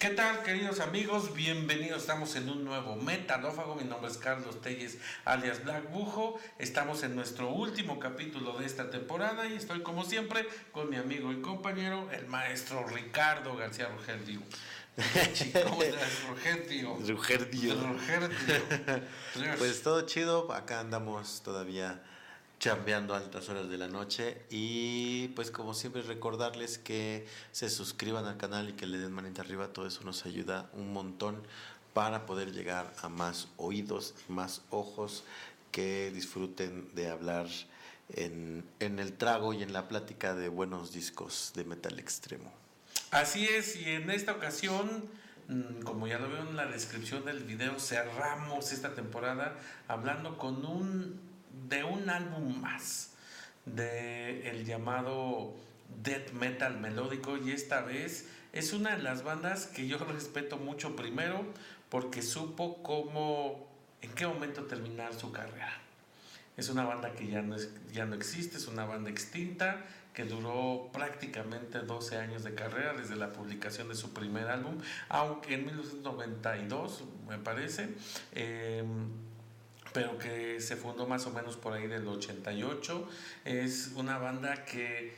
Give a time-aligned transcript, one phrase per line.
[0.00, 1.34] ¿Qué tal, queridos amigos?
[1.34, 2.00] Bienvenidos.
[2.00, 3.74] Estamos en un nuevo metalófago.
[3.74, 6.40] Mi nombre es Carlos Telles, alias Black Bujo.
[6.58, 11.30] Estamos en nuestro último capítulo de esta temporada y estoy, como siempre, con mi amigo
[11.32, 14.40] y compañero, el maestro Ricardo García Rugerdio.
[15.68, 16.96] ¿Cómo estás, Rugerdio?
[17.06, 17.74] Rugerdio.
[17.74, 19.04] Rugerdio.
[19.58, 20.50] Pues todo chido.
[20.50, 22.02] Acá andamos todavía
[22.60, 28.26] chambeando a altas horas de la noche y pues como siempre recordarles que se suscriban
[28.26, 31.42] al canal y que le den manita arriba, todo eso nos ayuda un montón
[31.94, 35.24] para poder llegar a más oídos, más ojos
[35.72, 37.46] que disfruten de hablar
[38.10, 42.52] en, en el trago y en la plática de buenos discos de metal extremo.
[43.10, 45.04] Así es, y en esta ocasión,
[45.48, 49.56] mm, como ya lo veo en la descripción del video, cerramos esta temporada
[49.88, 51.29] hablando con un
[51.68, 53.10] de un álbum más
[53.66, 55.54] de el llamado
[56.02, 60.96] death metal melódico y esta vez es una de las bandas que yo respeto mucho
[60.96, 61.44] primero
[61.88, 63.66] porque supo cómo
[64.02, 65.78] en qué momento terminar su carrera.
[66.56, 70.24] Es una banda que ya no, es, ya no existe, es una banda extinta que
[70.24, 74.76] duró prácticamente 12 años de carrera desde la publicación de su primer álbum,
[75.08, 77.90] aunque en 1992 me parece.
[78.32, 78.84] Eh,
[79.92, 83.08] pero que se fundó más o menos por ahí del 88.
[83.44, 85.14] Es una banda que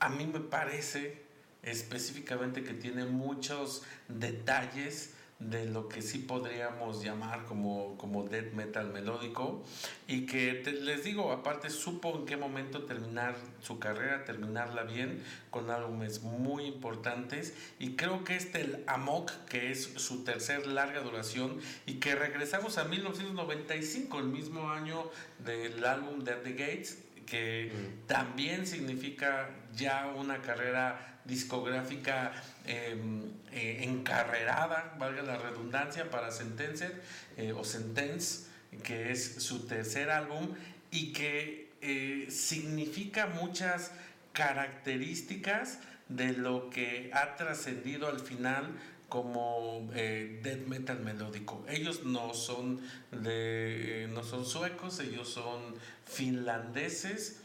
[0.00, 1.22] a mí me parece
[1.62, 8.92] específicamente que tiene muchos detalles de lo que sí podríamos llamar como, como death metal
[8.92, 9.64] melódico
[10.06, 15.70] y que les digo, aparte supo en qué momento terminar su carrera, terminarla bien con
[15.70, 21.58] álbumes muy importantes y creo que este el Amok, que es su tercer larga duración
[21.86, 26.98] y que regresamos a 1995, el mismo año del álbum Dead the Gates,
[27.30, 28.06] que mm.
[28.06, 32.32] también significa ya una carrera discográfica
[32.66, 33.22] em,
[33.52, 37.00] eh, encarrerada, valga la redundancia, para Sentencer
[37.36, 38.48] eh, o Sentence,
[38.82, 40.54] que es su tercer álbum
[40.90, 43.92] y que eh, significa muchas
[44.32, 45.78] características
[46.08, 48.66] de lo que ha trascendido al final
[49.10, 51.62] como eh, death metal melódico.
[51.68, 55.74] Ellos no son de no son suecos, ellos son
[56.06, 57.40] finlandeses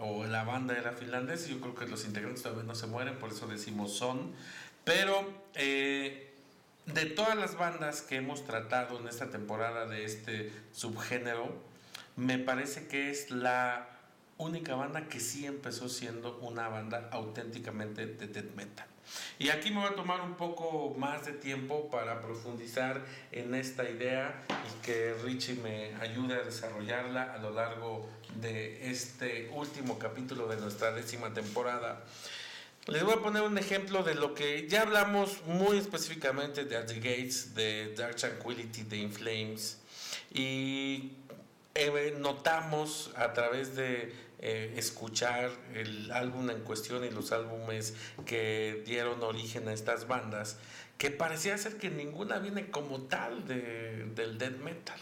[0.00, 1.48] o la banda era finlandesa.
[1.48, 4.32] Yo creo que los integrantes todavía no se mueren, por eso decimos son.
[4.82, 6.32] Pero eh,
[6.86, 11.54] de todas las bandas que hemos tratado en esta temporada de este subgénero,
[12.16, 13.88] me parece que es la
[14.38, 18.86] única banda que sí empezó siendo una banda auténticamente de death metal.
[19.38, 23.88] Y aquí me voy a tomar un poco más de tiempo para profundizar en esta
[23.88, 30.46] idea y que Richie me ayude a desarrollarla a lo largo de este último capítulo
[30.46, 32.04] de nuestra décima temporada.
[32.86, 36.86] Les voy a poner un ejemplo de lo que ya hablamos muy específicamente de At
[36.86, 39.78] the Gates, de Dark Tranquility, de In Flames.
[40.32, 41.12] Y
[41.74, 48.82] eh, notamos a través de eh, escuchar el álbum en cuestión y los álbumes que
[48.86, 50.56] dieron origen a estas bandas,
[50.98, 54.98] que parecía ser que ninguna viene como tal de, del death metal.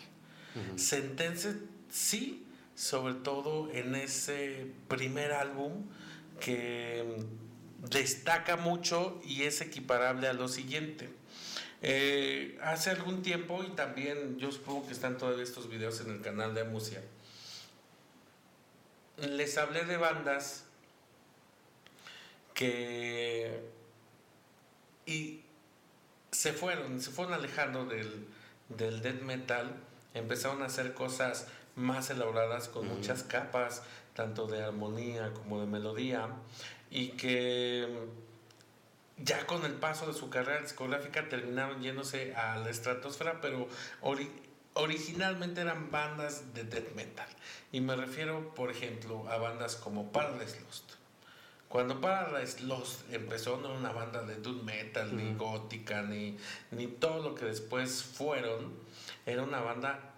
[0.77, 1.55] Sentence
[1.89, 2.45] sí,
[2.75, 5.85] sobre todo en ese primer álbum
[6.41, 7.05] que
[7.91, 11.09] destaca mucho y es equiparable a lo siguiente.
[11.81, 16.21] Eh, hace algún tiempo, y también yo supongo que están todos estos videos en el
[16.21, 17.03] canal de Amusia,
[19.21, 20.65] les hablé de bandas
[22.55, 23.61] que
[25.07, 25.41] y
[26.31, 28.27] se fueron, se fueron alejando del,
[28.69, 29.75] del death metal,
[30.13, 31.47] empezaron a hacer cosas
[31.77, 33.83] más elaboradas con muchas capas,
[34.15, 36.29] tanto de armonía como de melodía,
[36.91, 38.07] y que
[39.17, 43.69] ya con el paso de su carrera discográfica terminaron yéndose a la estratosfera, pero
[44.79, 47.29] originalmente eran bandas de death metal.
[47.73, 50.93] Y me refiero, por ejemplo, a bandas como Paradise Lost.
[51.69, 56.37] Cuando Paradise Lost empezó, no era una banda de death metal, ni gótica, ni,
[56.71, 58.73] ni todo lo que después fueron,
[59.27, 60.15] era una banda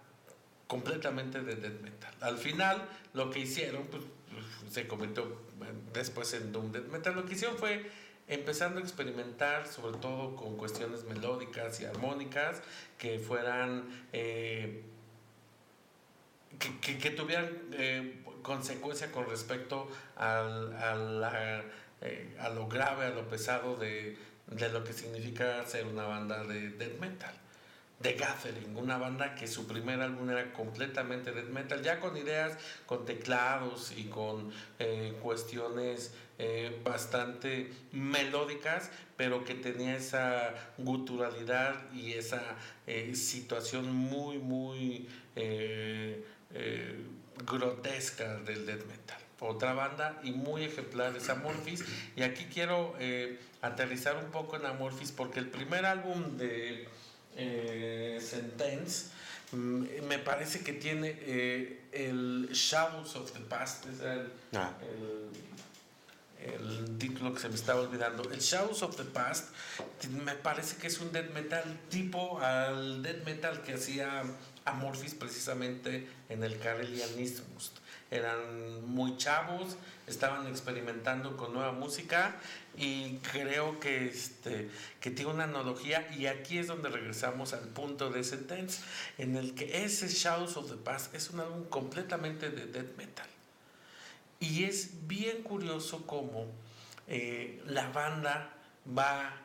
[0.67, 2.13] completamente de death metal.
[2.21, 4.03] Al final, lo que hicieron, pues,
[4.69, 5.37] se convirtió
[5.91, 7.13] después en Doom Death Metal.
[7.13, 7.91] Lo que hicieron fue
[8.31, 12.61] empezando a experimentar sobre todo con cuestiones melódicas y armónicas
[12.97, 13.83] que fueran
[14.13, 14.83] eh,
[16.57, 21.63] que, tuvieran eh, consecuencia con respecto al, a,
[22.01, 24.17] eh, a, lo grave, a lo pesado de,
[24.47, 27.33] de, lo que significa ser una banda de death metal.
[28.01, 32.57] The Gathering, una banda que su primer álbum era completamente death metal, ya con ideas,
[32.87, 34.51] con teclados y con
[35.21, 36.11] cuestiones
[36.43, 42.41] eh, bastante melódicas, pero que tenía esa guturalidad y esa
[42.87, 45.07] eh, situación muy, muy
[47.45, 49.17] grotesca del death metal.
[49.39, 51.83] Otra banda y muy ejemplar es Amorphis.
[52.15, 52.95] Y aquí quiero
[53.61, 56.87] aterrizar un poco en Amorphis porque el primer álbum de
[57.37, 59.07] eh, Sentence,
[59.51, 64.01] mm, me parece que tiene eh, el Shadows of the Past, es
[64.53, 64.73] ah.
[64.81, 65.50] el,
[66.45, 68.29] el, título que se me estaba olvidando.
[68.31, 69.49] El Shadows of the Past
[70.23, 74.23] me parece que es un death metal tipo al death metal que hacía
[74.65, 77.71] Amorphis precisamente en el Karelianismus
[78.11, 82.35] eran muy chavos, estaban experimentando con nueva música
[82.77, 88.09] y creo que, este, que tiene una analogía y aquí es donde regresamos al punto
[88.09, 88.81] de Sentence
[89.17, 93.27] en el que ese Shadows of the Past es un álbum completamente de death metal
[94.41, 96.47] y es bien curioso cómo
[97.07, 98.51] eh, la banda
[98.97, 99.37] va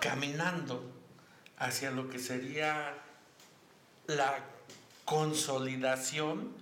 [0.00, 0.84] caminando
[1.56, 2.94] hacia lo que sería
[4.06, 4.44] la
[5.04, 6.52] consolidación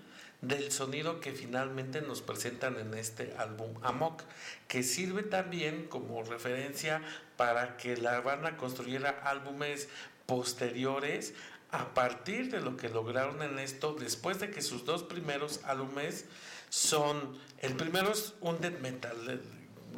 [0.40, 4.22] del sonido que finalmente nos presentan en este álbum Amok,
[4.68, 7.02] que sirve también como referencia
[7.36, 9.88] para que la banda construyera álbumes
[10.26, 11.34] posteriores
[11.70, 16.24] a partir de lo que lograron en esto después de que sus dos primeros álbumes
[16.68, 19.40] son el primero es un death metal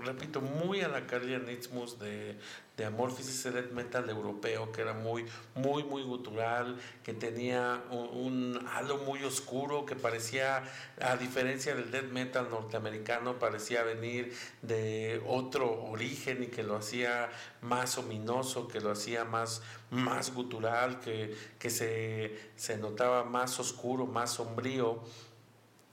[0.05, 2.37] repito, muy a la Carlia Nitzmus de,
[2.77, 8.59] de Amorphis, ese death metal europeo que era muy, muy, muy gutural, que tenía un,
[8.73, 10.65] halo muy oscuro, que parecía,
[11.01, 17.31] a diferencia del death metal norteamericano, parecía venir de otro origen y que lo hacía
[17.61, 24.07] más ominoso, que lo hacía más, más gutural, que, que se, se notaba más oscuro,
[24.07, 25.03] más sombrío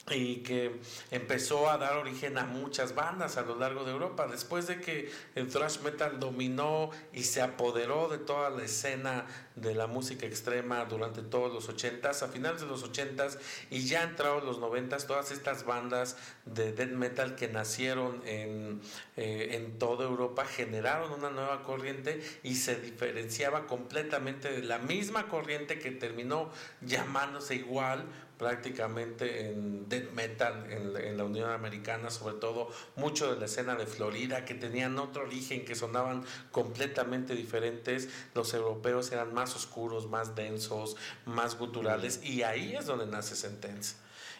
[0.09, 0.79] y que
[1.11, 4.27] empezó a dar origen a muchas bandas a lo largo de Europa.
[4.27, 9.25] Después de que el thrash metal dominó y se apoderó de toda la escena
[9.55, 13.37] de la música extrema durante todos los 80s, a finales de los 80s
[13.69, 16.15] y ya entrados los 90s, todas estas bandas
[16.45, 18.81] de death metal que nacieron en,
[19.17, 25.27] eh, en toda Europa generaron una nueva corriente y se diferenciaba completamente de la misma
[25.27, 26.49] corriente que terminó
[26.81, 28.05] llamándose igual
[28.37, 33.87] prácticamente en death metal en, la Unión Americana, sobre todo mucho de la escena de
[33.87, 38.09] Florida, que tenían otro origen, que sonaban completamente diferentes.
[38.35, 43.95] Los europeos eran más oscuros, más densos, más guturales, y ahí es donde nace Sentence.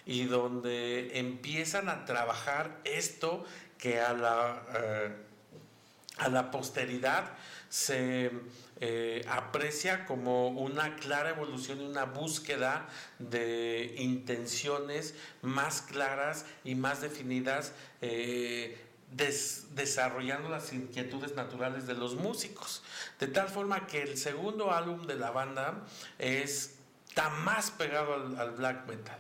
[0.06, 3.44] Y donde empiezan a trabajar esto
[3.78, 5.16] que a la, eh,
[6.18, 7.34] a la posteridad
[7.70, 8.32] se
[8.80, 12.88] eh, aprecia como una clara evolución y una búsqueda
[13.18, 17.74] de intenciones más claras y más definidas.
[18.02, 18.84] Eh,
[19.74, 22.84] desarrollando las inquietudes naturales de los músicos.
[23.22, 25.86] De tal forma que el segundo álbum de la banda
[26.20, 26.76] es,
[27.08, 29.20] está más pegado al, black metal.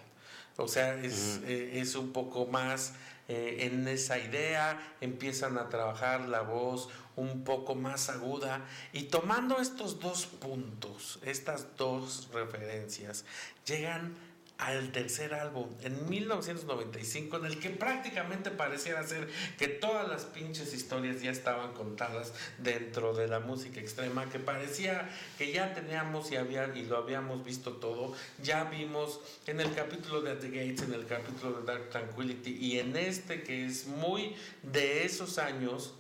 [0.58, 2.96] O sea, es, eh, es un poco más
[3.30, 8.66] en esa idea, empiezan a trabajar la voz un poco más aguda.
[8.94, 13.26] Y tomando estos dos puntos, estas dos referencias,
[13.66, 14.16] llegan
[14.58, 20.74] al tercer álbum en 1995 en el que prácticamente pareciera ser que todas las pinches
[20.74, 26.84] historias ya estaban contadas dentro de la música extrema que parecía que ya teníamos y
[26.86, 31.60] lo habíamos visto todo ya vimos en el capítulo de The Gates en el capítulo
[31.60, 35.94] de Dark Tranquility y en este que es muy de esos años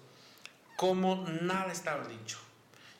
[0.77, 2.37] como nada estaba dicho.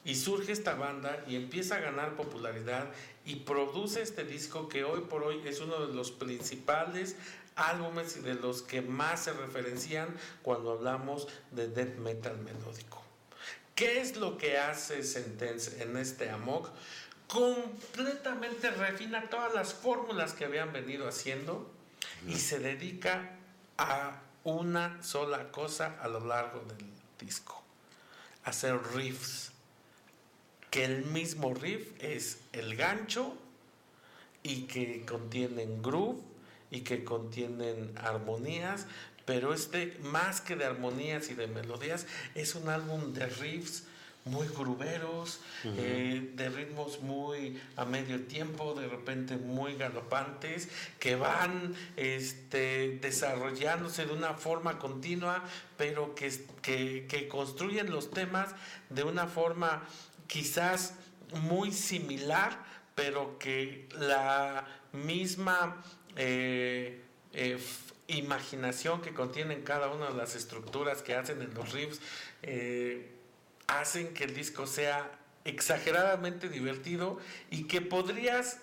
[0.03, 2.87] Y surge esta banda y empieza a ganar popularidad
[3.23, 7.15] y produce este disco que hoy por hoy es uno de los principales
[7.55, 13.03] álbumes y de los que más se referencian cuando hablamos de death metal melódico.
[13.75, 16.69] ¿Qué es lo que hace Sentence en este Amok?
[17.27, 21.69] Completamente refina todas las fórmulas que habían venido haciendo
[22.27, 23.35] y se dedica
[23.77, 26.87] a una sola cosa a lo largo del
[27.19, 27.66] disco
[28.47, 29.51] hacer riffs,
[30.71, 33.37] que el mismo riff es el gancho
[34.41, 36.21] y que contienen groove
[36.71, 38.87] y que contienen armonías,
[39.25, 43.83] pero este más que de armonías y de melodías es un álbum de riffs
[44.29, 50.69] muy gruberos, eh, de ritmos muy a medio tiempo, de repente muy galopantes,
[50.99, 55.43] que van este, desarrollándose de una forma continua,
[55.77, 56.31] pero que,
[56.61, 58.55] que, que construyen los temas
[58.89, 59.83] de una forma
[60.27, 60.93] quizás
[61.41, 62.63] muy similar,
[62.95, 65.81] pero que la misma
[66.15, 67.01] eh,
[67.33, 67.59] eh,
[68.07, 71.99] imaginación que contienen cada una de las estructuras que hacen en los riffs
[72.41, 73.16] eh,
[73.67, 75.11] hacen que el disco sea
[75.45, 77.19] exageradamente divertido
[77.51, 78.59] y que podrías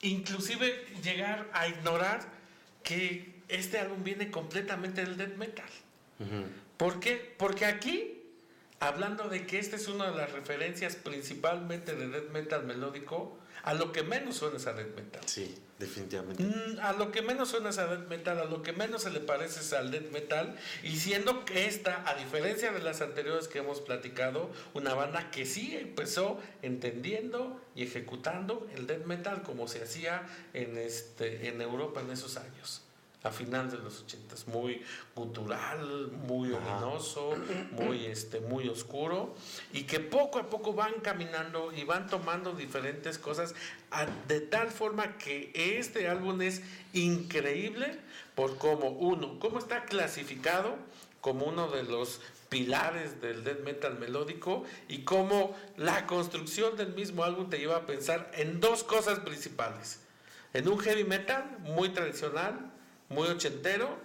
[0.00, 2.20] inclusive llegar a ignorar
[2.82, 5.70] que este álbum viene completamente del death metal.
[6.76, 7.34] ¿Por qué?
[7.38, 8.22] Porque aquí
[8.78, 13.74] hablando de que esta es una de las referencias principalmente de death metal melódico, a
[13.74, 15.22] lo que menos suena es a death metal.
[15.26, 16.44] Sí, definitivamente.
[16.44, 19.10] Mm, a lo que menos suena es a death metal, a lo que menos se
[19.10, 23.48] le parece es al death metal, y siendo que esta, a diferencia de las anteriores
[23.48, 29.66] que hemos platicado, una banda que sí empezó entendiendo y ejecutando el death metal como
[29.66, 32.82] se hacía en, este, en Europa en esos años
[33.22, 34.82] a finales de los ochentas, muy
[35.14, 37.34] cultural, muy ominoso,
[37.72, 39.34] muy este, muy oscuro,
[39.72, 43.54] y que poco a poco van caminando y van tomando diferentes cosas
[44.26, 46.62] de tal forma que este álbum es
[46.92, 47.98] increíble
[48.34, 50.76] por cómo uno, cómo está clasificado
[51.20, 57.22] como uno de los pilares del death metal melódico y cómo la construcción del mismo
[57.22, 60.00] álbum te lleva a pensar en dos cosas principales.
[60.52, 62.72] En un heavy metal muy tradicional,
[63.10, 63.98] muy ochentero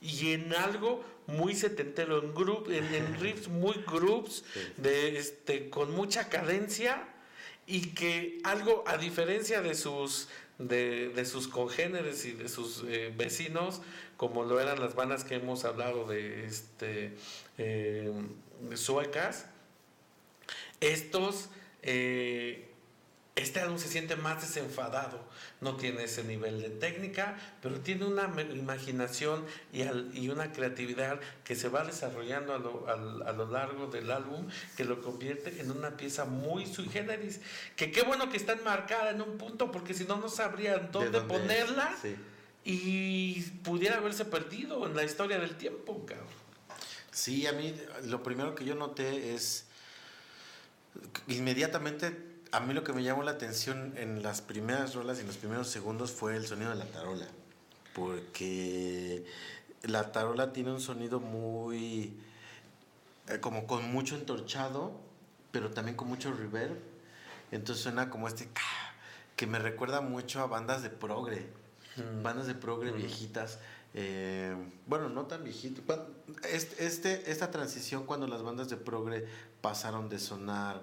[0.00, 4.44] y en algo muy setentero, en, group, en, riffs muy groups,
[4.76, 7.06] de, este, con mucha cadencia
[7.66, 10.28] y que algo a diferencia de sus,
[10.58, 13.82] de, sus congéneres y de sus eh, vecinos,
[14.16, 17.14] como lo eran las bandas que hemos hablado de, este,
[17.58, 18.12] eh,
[18.74, 19.46] suecas,
[20.80, 21.50] estos...
[21.82, 22.69] Eh,
[23.36, 25.18] este álbum se siente más desenfadado,
[25.60, 31.68] no tiene ese nivel de técnica, pero tiene una imaginación y, una creatividad que se
[31.68, 36.88] va desarrollando a lo, largo del álbum, que lo convierte en una pieza muy sui
[36.88, 37.40] generis,
[37.76, 41.20] que qué bueno que está enmarcada en un punto, porque si no, no sabrían dónde,
[41.22, 41.96] ponerla.
[42.62, 46.28] Y pudiera haberse perdido en la historia del tiempo, cabrón.
[47.10, 49.64] Sí, a mí lo primero que yo noté es
[51.26, 55.28] inmediatamente a mí lo que me llamó la atención en las primeras rolas y en
[55.28, 57.26] los primeros segundos fue el sonido de la tarola.
[57.94, 59.24] Porque
[59.82, 62.18] la tarola tiene un sonido muy.
[63.28, 64.92] Eh, como con mucho entorchado,
[65.52, 66.76] pero también con mucho reverb.
[67.52, 68.48] Entonces suena como este.
[69.36, 71.46] que me recuerda mucho a bandas de progre.
[71.96, 72.22] Mm.
[72.22, 72.96] Bandas de progre mm.
[72.96, 73.58] viejitas.
[73.94, 74.54] Eh,
[74.86, 75.84] bueno, no tan viejitas.
[76.78, 79.26] Este, esta transición cuando las bandas de progre
[79.60, 80.82] pasaron de sonar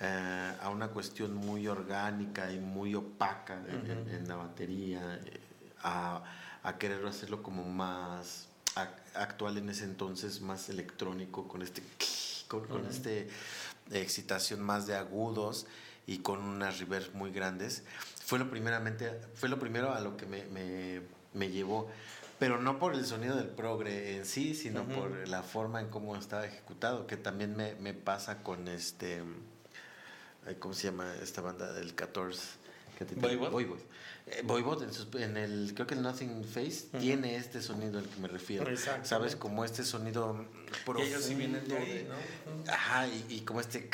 [0.00, 5.40] eh, a una cuestión muy orgánica y muy opaca en, la batería, eh,
[5.82, 6.22] a,
[6.62, 8.48] a, querer hacerlo como más
[9.14, 11.82] actual en ese entonces, más electrónico, con este,
[12.46, 13.28] con, este
[13.90, 15.66] excitación más de agudos
[16.06, 17.82] y con unas reverb muy grandes.
[18.24, 21.02] Fue lo, primeramente, fue lo primero a lo que me, me,
[21.34, 21.90] me llevó
[22.38, 26.14] pero no por el sonido del progre en sí, sino por la forma en cómo
[26.14, 29.24] estaba ejecutado, que también me, me pasa con este
[30.56, 32.40] ¿Cómo se llama esta banda del 14?
[33.16, 33.50] Voivod.
[33.50, 34.82] Voivod.
[34.82, 38.66] Eh, en, el, creo que el Nothing Face tiene este sonido al que me refiero.
[39.02, 39.36] ¿Sabes?
[39.36, 40.44] Como este sonido
[40.84, 41.02] profundo.
[41.02, 42.72] ellos sí vienen de ahí, ¿no?
[42.72, 43.88] Ajá, y, como este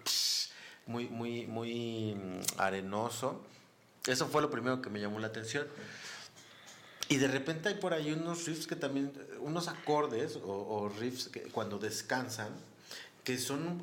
[0.86, 2.16] muy, muy, muy
[2.56, 3.44] arenoso.
[4.06, 5.66] Eso fue lo primero que me llamó la atención.
[7.08, 11.28] Y de repente hay por ahí unos riffs que también, unos acordes o, o riffs
[11.28, 12.48] que cuando descansan,
[13.24, 13.82] que son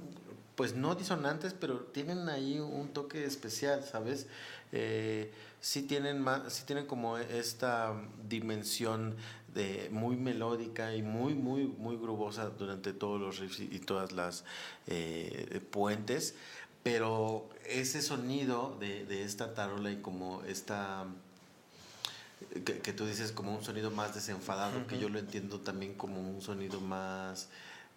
[0.59, 4.27] pues no disonantes, pero tienen ahí un toque especial, ¿sabes?
[4.73, 7.93] Eh, sí tienen más, sí tienen como esta
[8.27, 9.15] dimensión
[9.53, 14.43] de muy melódica y muy, muy, muy grubosa durante todos los riffs y, todas las
[14.87, 16.35] eh, puentes,
[16.83, 21.05] pero ese sonido de, esta tarola y como esta
[22.65, 26.41] que, tú dices como un sonido más desenfadado, que yo lo entiendo también como un
[26.41, 27.47] sonido más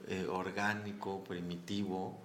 [0.06, 2.21] eh, orgánico, primitivo,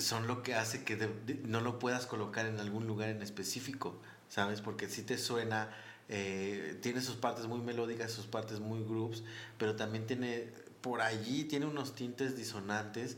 [0.00, 0.96] son lo que hace que
[1.44, 4.60] no lo puedas colocar en algún lugar en específico, ¿sabes?
[4.60, 5.70] Porque si te suena,
[6.08, 9.22] eh, tiene sus partes muy melódicas, sus partes muy groups,
[9.58, 10.48] pero también tiene,
[10.80, 13.16] por allí tiene unos tintes disonantes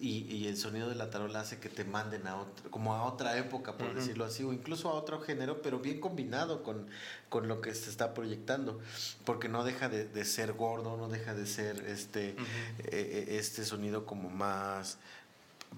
[0.00, 3.36] y, el sonido de la tarola hace que te manden a otro, como a otra
[3.36, 6.86] época, por decirlo así, o incluso a otro género, pero bien combinado con,
[7.28, 8.78] con lo que se está proyectando,
[9.24, 12.36] porque no deja de, ser gordo, no deja de ser este, eh,
[12.78, 14.98] eh, este sonido como más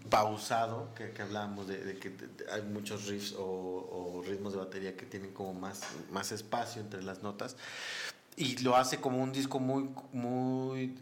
[0.09, 2.12] pausado, que, que hablábamos de, que
[2.52, 7.23] hay muchos riffs o, ritmos de batería que tienen como más, más espacio entre las
[7.23, 7.56] notas,
[8.37, 10.99] y lo hace como un disco muy, muy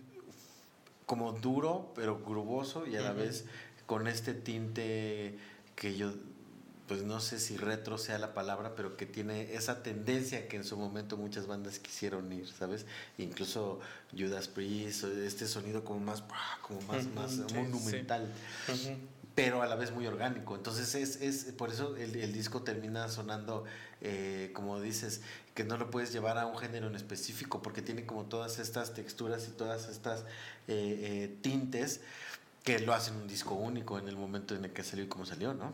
[1.07, 3.47] como duro, pero gruboso y a la vez
[3.87, 5.39] con este tinte
[5.75, 6.13] que yo
[6.89, 10.65] pues no sé si retro sea la palabra, pero que tiene esa tendencia que en
[10.65, 12.87] su momento muchas bandas quisieron ir, ¿sabes?
[13.19, 13.79] Incluso
[14.17, 16.25] Judas Priest, este sonido como más,
[16.63, 18.27] como más, más monumental.
[19.35, 20.57] pero a la vez muy orgánico.
[20.57, 23.65] Entonces es, es por eso el, el disco termina sonando,
[24.01, 25.21] eh, como dices,
[25.55, 28.95] que no lo puedes llevar a un género en específico, porque tiene como todas estas
[28.95, 30.25] texturas y todas estas eh,
[30.69, 32.01] eh, tintes
[32.65, 35.27] que lo hacen un disco único en el momento en el que salió y como
[35.27, 35.73] salió, ¿no?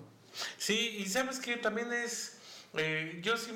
[0.59, 2.39] Sí, y sabes que también es,
[2.75, 3.53] eh, yo sí,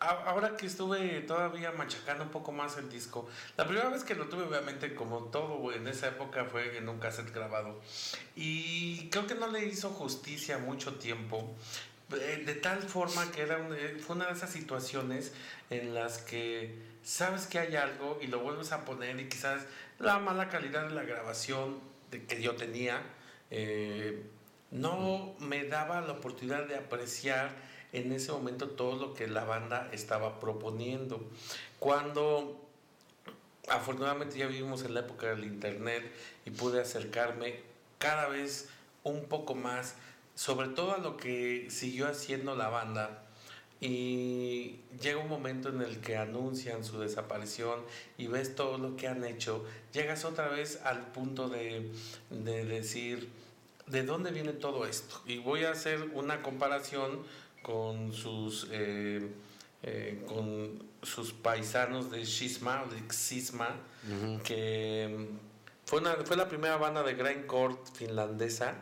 [0.00, 4.26] ahora que estuve todavía machacando un poco más el disco, la primera vez que lo
[4.28, 7.80] tuve obviamente como todo en esa época fue en un cassette grabado
[8.34, 11.54] y creo que no le hizo justicia mucho tiempo.
[12.12, 15.32] Eh, de tal forma que era eh, fue una de esas situaciones
[15.70, 19.62] en las que sabes que hay algo y lo vuelves a poner y quizás
[19.98, 21.80] la mala calidad de la grabación
[22.12, 23.02] de, que yo tenía
[23.50, 24.22] eh,
[24.70, 27.50] no me daba la oportunidad de apreciar
[27.92, 31.24] en ese momento todo lo que la banda estaba proponiendo.
[31.78, 32.60] Cuando
[33.68, 36.04] afortunadamente ya vivimos en la época del internet
[36.44, 37.60] y pude acercarme
[37.98, 38.68] cada vez
[39.02, 39.94] un poco más,
[40.34, 43.22] sobre todo a lo que siguió haciendo la banda.
[43.80, 47.80] Y llega un momento en el que anuncian su desaparición
[48.16, 51.90] y ves todo lo que han hecho, llegas otra vez al punto de,
[52.30, 53.28] de decir,
[53.86, 55.20] de dónde viene todo esto.
[55.26, 57.22] Y voy a hacer una comparación
[57.62, 59.28] con sus, eh,
[59.82, 63.76] eh, con sus paisanos de Shisma, de Xisma,
[64.44, 68.74] que mm, fue, una, fue la primera banda de grindcore finlandesa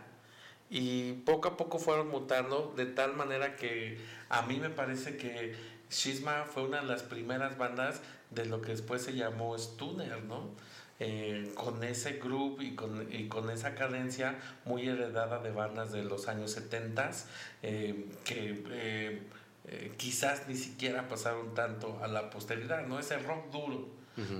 [0.71, 5.55] y poco a poco fueron mutando de tal manera que a mí me parece que
[5.91, 10.51] Shisma fue una de las primeras bandas de lo que después se llamó Stunner, ¿no?
[11.01, 16.05] Eh, con ese grupo y con, y con, esa cadencia muy heredada de bandas de
[16.05, 17.11] los años 70
[17.63, 23.01] eh, que eh, quizás ni siquiera pasaron tanto a la posteridad, ¿no?
[23.01, 23.89] Ese rock duro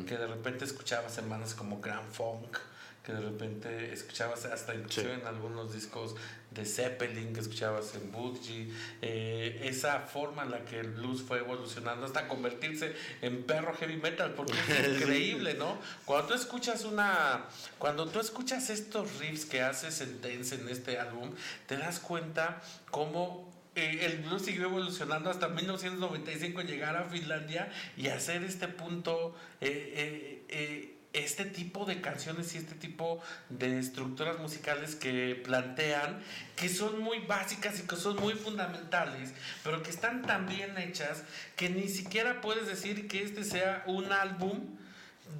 [0.07, 2.59] que de repente escuchaba semanas como Grand Funk,
[3.05, 6.17] que de repente escuchabas hasta inclusive en algunos discos
[6.51, 11.39] de Zeppelin que escuchabas en Budgie, eh, esa forma en la que el blues fue
[11.39, 15.79] evolucionando hasta convertirse en perro heavy metal, porque es increíble, ¿no?
[16.07, 17.45] Cuando tú escuchas una,
[17.79, 21.31] cuando tú escuchas estos riffs que hace Sentence en este álbum,
[21.67, 28.07] te das cuenta cómo eh, el blues siguió evolucionando hasta 1995 llegar a Finlandia y
[28.07, 34.97] hacer este punto eh, eh este tipo de canciones y este tipo de estructuras musicales
[34.97, 36.21] que plantean,
[36.57, 41.23] que son muy básicas y que son muy fundamentales, pero que están tan bien hechas
[41.57, 44.61] que ni siquiera puedes decir que este sea un álbum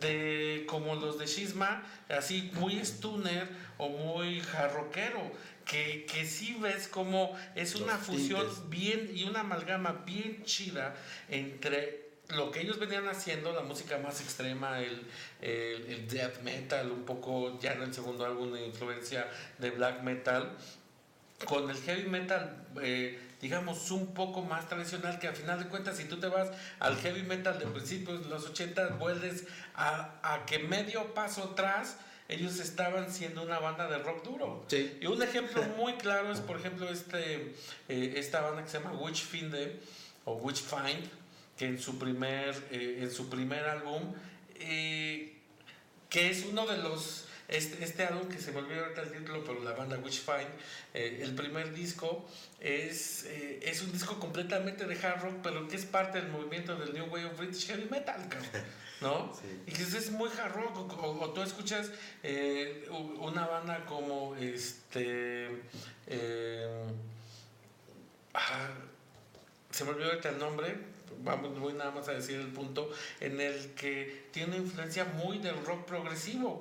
[0.01, 5.33] de como los de Shisma, así muy stunner o muy jarroquero,
[5.67, 10.95] que, que sí ves como es una fusión bien y una amalgama bien chida
[11.29, 15.07] entre lo que ellos venían haciendo, la música más extrema, el,
[15.41, 20.57] el, death metal, un poco ya en el segundo álbum de influencia de black metal,
[21.45, 25.99] con el heavy metal, eh, digamos, un poco más tradicional, que al final de cuentas,
[25.99, 30.47] si tú te vas al heavy metal de principios de los 80, vuelves a, a
[30.47, 34.67] que medio paso atrás, ellos estaban siendo una banda de rock duro.
[35.01, 37.55] Y un ejemplo muy claro es, por ejemplo, este,
[37.89, 39.79] eh, esta banda que se llama Witchfinder
[40.25, 41.11] o Witchfind,
[41.57, 44.13] que en su primer, eh, en su primer álbum,
[44.57, 45.37] eh,
[46.11, 49.63] que es uno de los, este, este, álbum que se volvió ahorita el título, pero
[49.63, 50.49] la banda Witchfind,
[50.95, 52.29] eh, el primer disco,
[52.61, 56.95] es, es un disco completamente de hard rock, pero que es parte del movimiento del
[56.95, 58.21] New Wave of British Heavy Metal,
[59.01, 59.33] ¿no?
[59.67, 61.91] Y que es muy hard rock, o, tú escuchas
[63.21, 65.63] una banda como este...
[68.37, 68.69] Ah,
[69.71, 70.77] se me olvidó ahorita el nombre,
[71.23, 75.39] vamos, voy nada más a decir el punto, en el que tiene una influencia muy
[75.39, 76.61] del rock progresivo,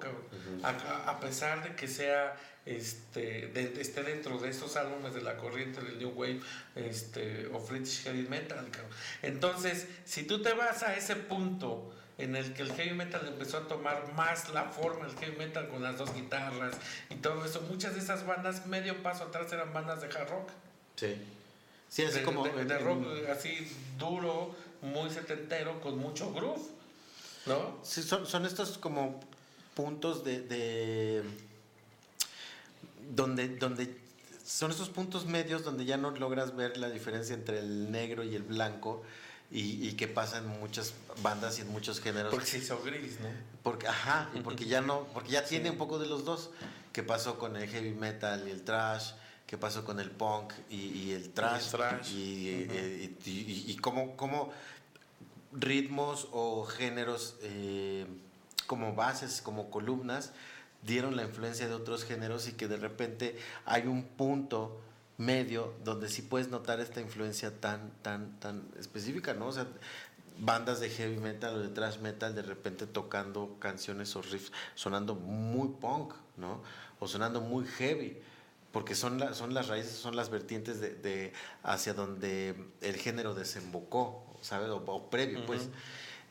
[0.63, 2.35] a, pesar de que sea
[2.65, 6.39] este, esté dentro de estos álbumes de la corriente del New Wave
[6.75, 8.65] este, o British Heavy Metal.
[9.21, 13.57] Entonces, si tú te vas a ese punto en el que el heavy metal empezó
[13.57, 16.75] a tomar más la forma del heavy metal con las dos guitarras
[17.09, 20.49] y todo eso, muchas de esas bandas medio paso atrás eran bandas de hard rock.
[20.95, 21.15] Sí.
[21.93, 22.43] Sí, así como.
[22.43, 23.67] De, rock así
[23.99, 26.67] duro, muy setentero, con mucho groove,
[27.45, 27.77] ¿no?
[27.84, 29.19] Sí, son, son estos como
[29.75, 30.41] puntos de.
[30.41, 31.23] de
[33.12, 33.95] donde, donde
[34.43, 38.34] son estos puntos medios donde ya no logras ver la diferencia entre el negro y
[38.34, 39.03] el blanco
[39.51, 42.32] y, que pasa en muchas bandas y en muchos géneros.
[42.32, 43.27] Porque se hizo gris, ¿no?
[43.62, 46.49] Porque, ajá, y porque ya no, porque ya tiene un poco de los dos.
[46.91, 49.12] ¿Qué pasó con el heavy metal y el trash?
[49.53, 52.11] ¿Qué pasó con el punk y, el trash?
[52.11, 54.51] Y, eh, y, cómo, cómo,
[55.51, 58.07] ritmos o géneros eh,
[58.65, 60.31] como bases, como columnas,
[60.81, 63.37] dieron la influencia de otros géneros y que de repente
[63.67, 64.81] hay un punto
[65.19, 69.49] medio donde sí puedes notar esta influencia tan, tan, tan específica, ¿no?
[69.49, 69.67] O sea,
[70.39, 75.13] bandas de heavy metal o de thrash metal de repente tocando canciones o riffs sonando
[75.13, 76.63] muy punk, ¿no?
[76.99, 78.17] O sonando muy heavy,
[78.73, 81.31] porque son, son las raíces, son las vertientes de,
[81.62, 84.69] hacia donde el género desembocó, ¿sabes?
[84.71, 85.69] O, previo, pues.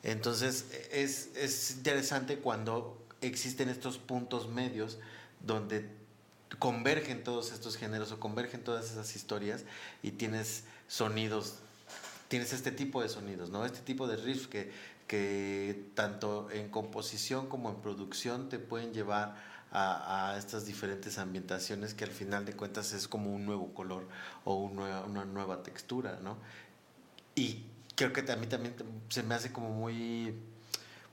[0.03, 4.99] Entonces, es, es interesante cuando existen estos puntos medios
[5.39, 5.89] donde
[6.59, 9.63] convergen todos estos géneros o convergen todas esas historias
[10.01, 11.59] y tienes sonidos,
[12.27, 13.65] tienes este tipo de sonidos, ¿no?
[13.65, 14.69] Este tipo de riffs que,
[15.07, 22.03] que tanto en composición como en producción te pueden llevar a, estas diferentes ambientaciones que
[22.03, 24.07] al final de cuentas es como un nuevo color
[24.45, 26.37] o una nueva textura, ¿no?
[27.35, 28.75] Y creo que a mí también
[29.09, 30.35] se me hace como muy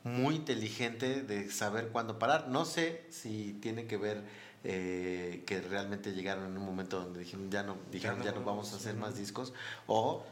[0.03, 2.49] muy inteligente de saber cuándo parar.
[2.49, 4.23] No sé si tiene que ver
[4.65, 8.73] eh, que realmente llegaron en un momento donde dijeron ya no, dijeron ya no vamos
[8.73, 9.53] a hacer más discos
[9.87, 10.25] o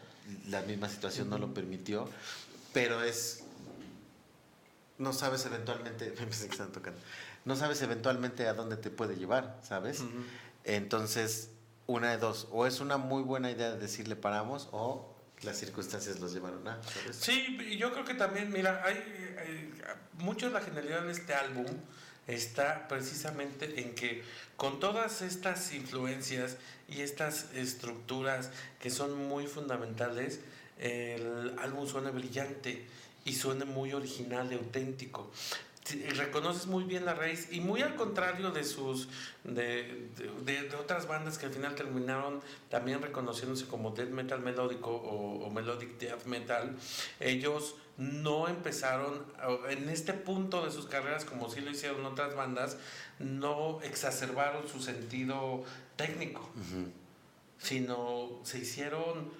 [0.48, 2.08] la misma situación no lo permitió,
[2.72, 3.44] pero es
[4.98, 6.06] no sabes eventualmente,
[6.72, 6.98] tocando,
[7.48, 10.02] no sabes eventualmente a dónde te puede llevar, ¿sabes?
[10.64, 11.50] Entonces,
[11.86, 16.20] una de dos, o es una muy buena idea de decirle paramos o las circunstancias
[16.20, 16.78] los llevaron a.
[16.82, 17.16] ¿sabes?
[17.16, 18.96] Sí, yo creo que también, mira, hay,
[19.38, 19.72] hay,
[20.18, 21.64] mucho de la genialidad de este álbum
[22.26, 24.22] está precisamente en que
[24.58, 30.40] con todas estas influencias y estas estructuras que son muy fundamentales,
[30.76, 32.86] el álbum suena brillante
[33.24, 35.30] y suena muy original y auténtico
[36.16, 39.08] reconoces muy bien la raíz y muy al contrario de sus
[39.44, 40.08] de,
[40.44, 45.98] de, otras bandas que al final terminaron también reconociéndose como death metal melódico o, melodic
[45.98, 46.76] death metal
[47.20, 49.24] ellos no empezaron
[49.68, 52.76] en este punto de sus carreras como sí lo hicieron otras bandas
[53.18, 55.64] no exacerbaron su sentido
[55.96, 56.48] técnico
[57.58, 59.32] sino se hicieron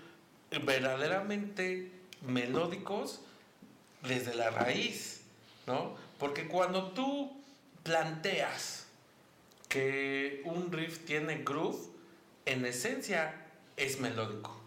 [0.65, 3.21] verdaderamente melódicos
[4.03, 5.19] desde la raíz
[5.67, 6.08] ¿no?
[6.19, 7.43] Porque cuando tú
[7.83, 8.87] planteas
[9.69, 11.79] que un riff tiene groove,
[12.47, 13.35] en esencia
[13.77, 14.59] es melódico.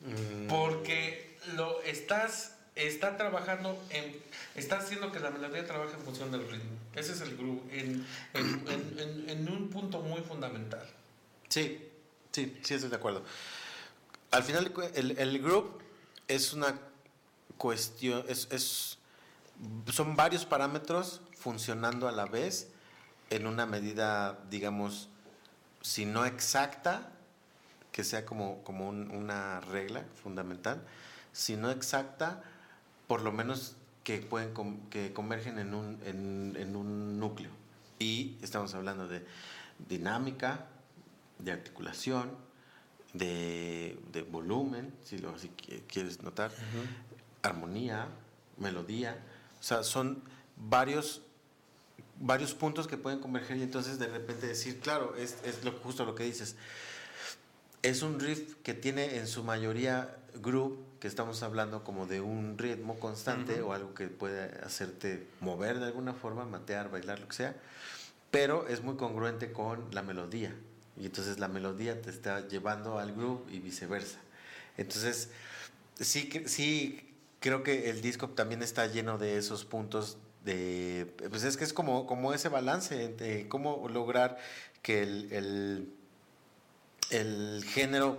[0.00, 0.46] Mm.
[0.48, 4.16] Porque lo estás está trabajando en
[4.54, 6.70] está haciendo que la melodía trabaje en función del ritmo.
[6.94, 10.86] Ese es el groove en, en, un punto muy fundamental.
[11.48, 11.88] Sí,
[12.32, 13.22] sí, sí estoy de acuerdo.
[14.30, 15.70] Al final el, el groove
[16.28, 16.78] es una
[17.58, 18.98] cuestión, es, es
[19.92, 22.68] son varios parámetros funcionando a la vez
[23.30, 25.08] en una medida, digamos,
[25.80, 27.12] si no exacta,
[27.92, 30.82] que sea como, como una regla fundamental,
[31.32, 32.42] si no exacta,
[33.06, 34.52] por lo menos que pueden
[34.90, 37.50] que convergen en un, en, un núcleo.
[37.98, 39.24] Y estamos hablando de
[39.88, 40.66] dinámica,
[41.38, 42.30] de articulación,
[43.12, 43.98] de,
[44.30, 46.50] volumen, si lo si quieres notar,
[47.42, 48.08] armonía,
[48.58, 49.18] melodía.
[49.60, 50.22] O sea, son
[50.56, 51.22] varios,
[52.18, 56.04] varios puntos que pueden converger y entonces de repente decir, claro, es, es lo, justo
[56.04, 56.56] lo que dices.
[57.82, 62.58] Es un riff que tiene en su mayoría groove, que estamos hablando como de un
[62.58, 67.36] ritmo constante o algo que puede hacerte mover de alguna forma, matear, bailar, lo que
[67.36, 67.56] sea,
[68.30, 70.54] pero es muy congruente con la melodía.
[70.98, 74.18] Y entonces la melodía te está llevando al groove y viceversa.
[74.76, 75.30] Entonces,
[75.98, 77.09] sí, sí
[77.40, 81.72] creo que el disco también está lleno de esos puntos de pues es que es
[81.72, 84.38] como, como ese balance de cómo lograr
[84.82, 85.92] que el,
[87.10, 88.18] el, género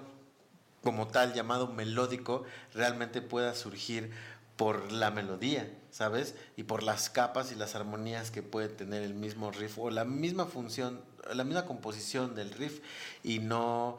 [0.83, 4.11] como tal llamado melódico realmente pueda surgir
[4.55, 6.35] por la melodía, ¿sabes?
[6.55, 10.05] Y por las capas y las armonías que puede tener el mismo riff o la
[10.05, 11.01] misma función,
[11.33, 12.81] la misma composición del riff
[13.23, 13.97] y no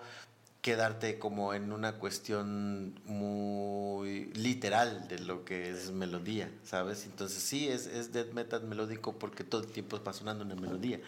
[0.63, 7.05] quedarte como en una cuestión muy literal de lo que es melodía, ¿sabes?
[7.05, 11.01] Entonces sí, es, es death metal melódico porque todo el tiempo va sonando una melodía.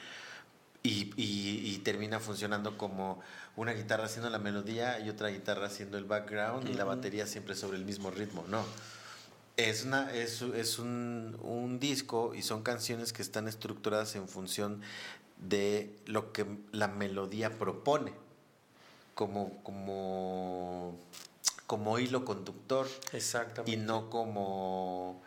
[0.82, 3.22] Y, y, termina funcionando como
[3.56, 7.54] una guitarra haciendo la melodía y otra guitarra haciendo el background y la batería siempre
[7.54, 8.62] sobre el mismo ritmo, no.
[9.56, 14.82] Es, una, es, es un, un disco y son canciones que están estructuradas en función
[15.38, 18.12] de lo que la melodía propone
[19.14, 20.98] como, como
[21.66, 23.70] como hilo conductor Exactamente.
[23.72, 25.22] y no como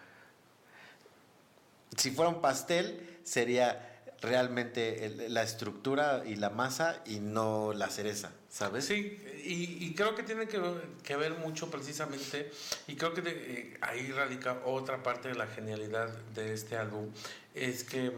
[1.95, 3.83] si fuera un pastel sería
[4.21, 8.85] realmente el- la estructura y la masa y no la cereza, ¿sabes?
[8.85, 10.59] Sí, y, y creo que tiene que,
[11.03, 12.51] que ver mucho precisamente,
[12.87, 17.09] y creo que de- eh, ahí radica otra parte de la genialidad de este álbum,
[17.53, 18.11] es que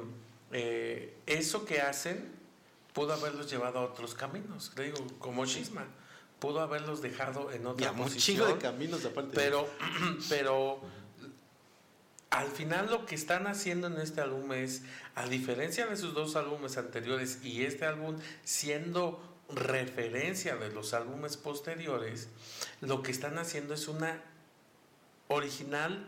[0.51, 2.38] eh, eso que hacen
[2.93, 5.85] pudo haberlos llevado a otros caminos, le digo, como Shisma,
[6.39, 8.37] pudo haberlos dejado en Y otra un posición.
[8.37, 9.31] chingo de caminos aparte.
[9.35, 9.67] Pero,
[10.29, 10.81] pero
[12.29, 14.83] al final lo que están haciendo en este álbum es,
[15.15, 21.37] a diferencia de sus dos álbumes anteriores y este álbum siendo referencia de los álbumes
[21.37, 22.29] posteriores,
[22.81, 24.21] lo que están haciendo es una
[25.27, 26.07] original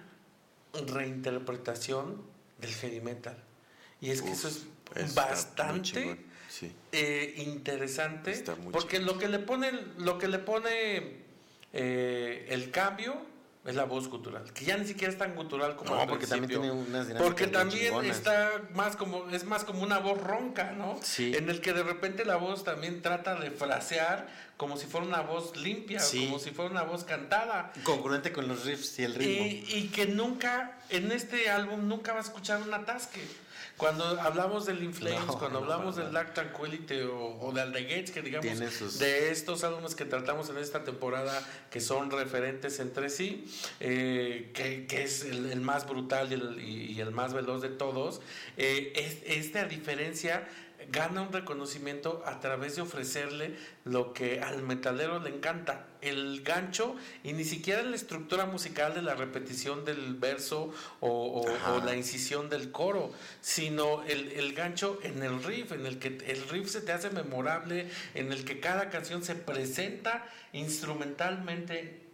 [0.74, 2.22] reinterpretación
[2.60, 3.38] del heavy metal.
[4.00, 6.72] Y es que eso es bastante sí.
[6.92, 11.22] eh, interesante Está muy porque lo que le pone lo que le pone
[11.74, 13.30] eh, el cambio
[13.64, 16.26] es la voz gutural que ya ni siquiera es tan gutural como No, al porque
[16.26, 18.18] también tiene unas dinámicas porque también chingonas.
[18.18, 21.34] está más como es más como una voz ronca no Sí.
[21.36, 25.22] en el que de repente la voz también trata de frasear como si fuera una
[25.22, 26.26] voz limpia Sí.
[26.26, 29.46] como si fuera una voz cantada Congruente con los riffs y el ritmo.
[29.46, 33.22] y, y que nunca, en este álbum, nunca va a escuchar un atasque.
[33.82, 37.72] Cuando hablamos del Inflames, No, cuando no, hablamos para del Lack Tranquility o, o del
[37.74, 42.12] The Gates, que digamos, sus- de estos álbumes que tratamos en esta temporada, que son
[42.12, 43.44] referentes entre sí,
[43.80, 47.70] eh, que, que es el, el más brutal y el, y- el más veloz de
[47.70, 48.22] todos,
[48.56, 50.48] eh, es, este, a diferencia,
[50.90, 56.96] gana un reconocimiento a través de ofrecerle lo que al metalero le encanta, el gancho
[57.24, 61.10] y ni siquiera la estructura musical de la repetición del verso o,
[61.42, 61.74] o- Ajá.
[61.74, 66.08] o la incisión del coro, sino el, el gancho en el riff, en el que
[66.28, 72.11] el riff se te hace memorable, en el que cada canción se presenta instrumentalmente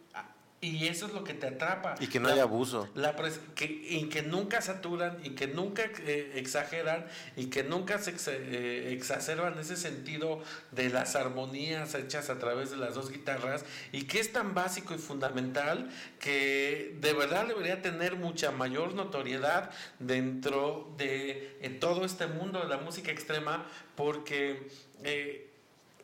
[0.60, 1.94] y eso es lo que te atrapa.
[2.00, 2.90] Y que no La- haya abuso.
[2.96, 8.00] la pres- que, y que nunca saturan y que nunca eh, exageran y que nunca
[8.00, 10.42] se exa- eh, exacerban ese sentido
[10.72, 14.96] de las armonías hechas a través de las dos guitarras y que es tan básico
[14.96, 22.60] y fundamental que de verdad debería tener mucha mayor notoriedad dentro de todo este mundo
[22.62, 24.68] de la música extrema porque
[25.04, 25.52] eh,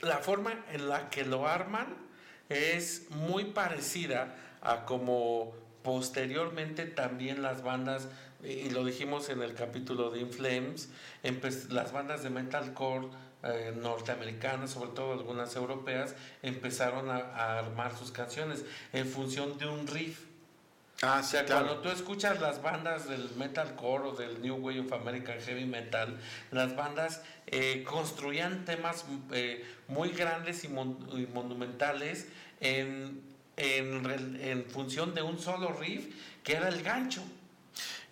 [0.02, 1.96] la forma en la que lo arman
[2.50, 8.08] es muy parecida a como posteriormente también las bandas,
[8.44, 10.90] y lo dijimos en el capítulo de Inflames,
[11.24, 13.08] empe- las bandas de metalcore
[13.44, 19.68] eh, norteamericanas, sobre todo algunas europeas, empezaron a, a armar sus canciones en función de
[19.68, 20.20] un riff.
[21.02, 24.94] Ah, O sea, cuando tú escuchas las bandas del metalcore o del New Way of
[24.94, 26.18] American Heavy Metal,
[26.52, 32.30] las bandas eh, construían temas eh, muy grandes y, mon- y monumentales
[32.62, 33.22] en,
[33.58, 36.08] en, en función de un solo riff,
[36.44, 37.22] que era el gancho.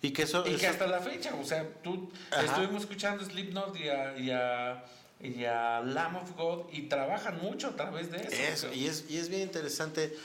[0.00, 2.44] Y que eso, Y que eso- hasta la fecha, o sea, tú Ajá.
[2.44, 4.84] estuvimos escuchando Slipknot y a, y, a,
[5.20, 8.66] y a Lamb of God y trabajan mucho a través de eso.
[8.66, 10.16] Eso, y es, y es bien interesante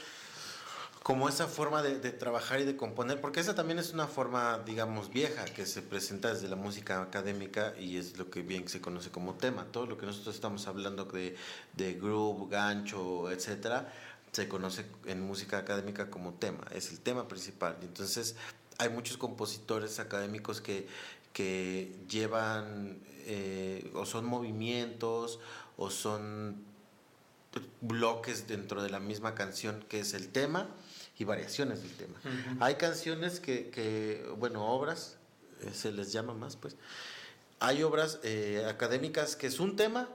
[1.03, 4.59] como esa forma de, de trabajar y de componer, porque esa también es una forma,
[4.65, 8.81] digamos, vieja, que se presenta desde la música académica y es lo que bien se
[8.81, 9.65] conoce como tema.
[9.71, 11.37] Todo lo que nosotros estamos hablando de,
[11.73, 13.93] de groove, gancho, etcétera,
[14.31, 17.77] se conoce en música académica como tema, es el tema principal.
[17.81, 18.35] Entonces,
[18.77, 20.87] hay muchos compositores académicos que,
[21.33, 25.39] que llevan eh, o son movimientos
[25.77, 26.63] o son
[27.81, 30.69] bloques dentro de la misma canción que es el tema
[31.17, 32.19] y variaciones del tema.
[32.59, 35.17] Hay canciones que, que, bueno, obras,
[35.61, 36.75] eh, se les llama más, pues.
[37.59, 40.07] Hay obras eh, académicas que es un tema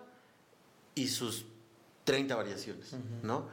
[0.95, 1.45] y sus
[2.05, 2.95] 30 variaciones.
[3.23, 3.49] ¿no?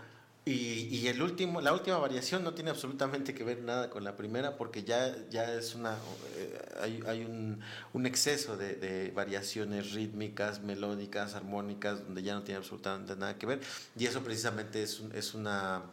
[0.49, 4.17] Y, y el último, la última variación no tiene absolutamente que ver nada con la
[4.17, 5.95] primera porque ya, ya es una,
[6.38, 7.62] eh, hay, hay un,
[7.93, 13.45] un exceso de, de variaciones rítmicas, melódicas, armónicas, donde ya no tiene absolutamente nada que
[13.45, 13.59] ver.
[13.95, 15.83] Y eso precisamente es, un- es una,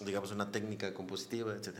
[0.00, 1.74] digamos, una técnica compositiva, etc.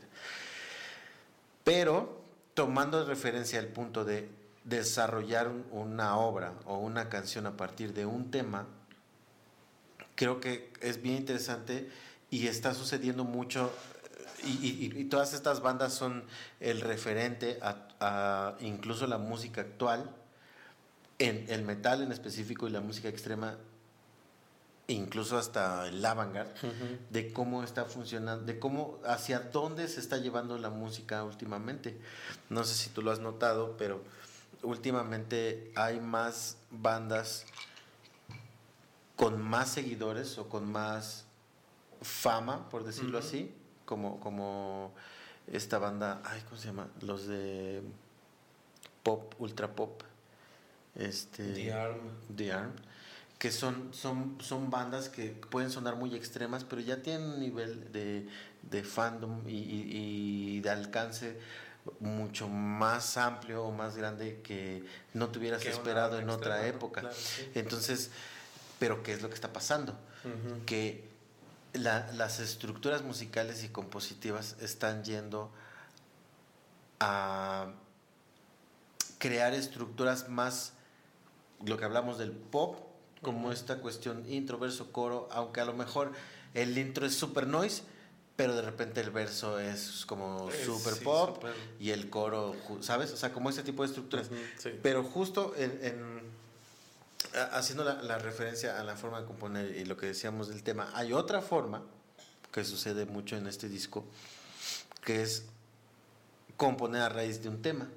[1.64, 2.20] Pero
[2.53, 4.29] tomando de referencia el punto de
[4.64, 8.66] desarrollar un- una obra o una canción a partir de un tema,
[10.14, 11.88] creo que es bien interesante
[12.37, 13.70] y está sucediendo mucho
[14.44, 16.25] y, y- y todas estas bandas son
[16.61, 20.11] el referente a, a incluso la música actual,
[21.18, 23.57] en el metal en específico y la música extrema,
[24.88, 26.53] incluso hasta el avant-garde,
[27.11, 31.99] de cómo está funcionando, de cómo, hacia dónde se está llevando la música últimamente.
[32.51, 34.03] No sé si tú lo has notado, pero
[34.62, 37.46] últimamente hay más bandas
[39.16, 41.25] con más seguidores o con más
[42.02, 43.52] fama, por decirlo así,
[43.85, 44.92] como, como
[45.52, 46.88] esta banda, ay, ¿cómo se llama?
[47.02, 47.82] Los de
[49.02, 50.02] pop, ultra pop.
[50.94, 51.98] Este, The Arm.
[52.35, 52.72] The Arm,
[53.38, 57.92] que son, son, son bandas que pueden sonar muy extremas, pero ya tienen un nivel
[57.92, 58.26] de,
[58.62, 61.38] de fandom y, y- y de alcance
[62.00, 64.82] mucho más amplio o más grande que
[65.14, 67.02] no te hubieras Que esperado en otra época.
[67.02, 67.48] Claro, sí.
[67.54, 68.11] Entonces,
[68.80, 69.96] pero ¿qué es lo que está pasando?
[70.64, 71.09] Que
[71.79, 75.51] la- las estructuras musicales y compositivas están yendo
[77.01, 77.73] a
[79.19, 80.73] crear estructuras más,
[81.65, 82.79] lo que hablamos del pop,
[83.23, 86.12] como esta cuestión intro, verso, coro, aunque a lo mejor
[86.55, 87.83] el intro es super noise,
[88.37, 91.43] pero de repente el verso es como Es, super sí, pop
[91.81, 93.11] y el coro, ¿sabes?
[93.12, 94.29] O sea, como ese tipo de estructuras.
[94.59, 94.71] Sí.
[94.83, 96.21] Pero justo en,
[97.52, 100.90] haciendo la, la referencia a la forma de componer y lo que decíamos del tema,
[100.94, 101.83] hay otra forma
[102.52, 104.05] que sucede mucho en este disco,
[105.05, 105.44] que es
[106.57, 107.88] componer a raíz de un tema,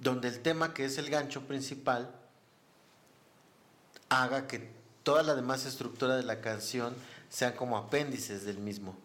[0.00, 2.10] donde el tema que es el gancho principal
[4.08, 4.70] haga que
[5.02, 6.94] toda la demás estructura de la canción
[7.28, 8.96] sean como apéndices del mismo.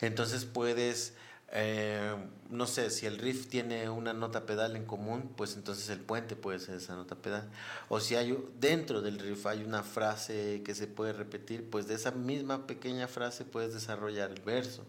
[0.00, 1.14] Entonces puedes,
[1.52, 2.14] eh,
[2.50, 6.36] no sé, si el riff tiene una nota pedal en común, pues entonces el puente
[6.36, 7.48] puede ser esa nota pedal.
[7.88, 11.94] O si hay dentro del riff hay una frase que se puede repetir, pues de
[11.94, 14.84] esa misma pequeña frase puedes desarrollar el verso.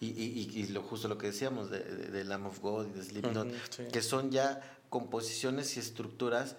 [0.00, 2.90] Y, y, y- lo justo lo que decíamos de, de, de Lamb of God y
[2.90, 3.84] de Slipknot, Ujú, sí.
[3.92, 4.60] que son ya
[4.90, 6.56] composiciones y estructuras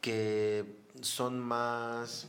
[0.00, 0.64] que
[1.00, 2.28] son más,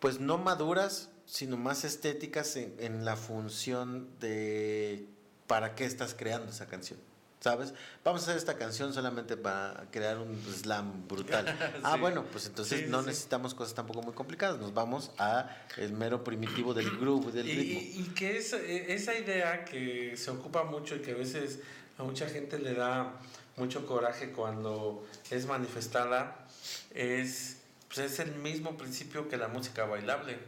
[0.00, 5.06] pues no maduras, sino más estéticas en, en la función de
[5.46, 6.98] para qué estás creando esa canción.
[7.40, 7.72] ¿Sabes?
[8.04, 11.46] Vamos a hacer esta canción solamente para crear un slam brutal.
[11.82, 13.06] Ah, bueno, pues entonces Sí, no sí.
[13.06, 14.60] necesitamos cosas tampoco muy complicadas.
[14.60, 17.80] Nos vamos a el mero primitivo del groove, del Y, ritmo.
[17.80, 21.60] y que es, eh, esa idea que se ocupa mucho y que a veces
[21.96, 23.18] a mucha gente le da
[23.56, 26.46] mucho coraje cuando es manifestada,
[26.94, 27.56] es,
[27.88, 30.38] pues es el mismo principio que la música bailable.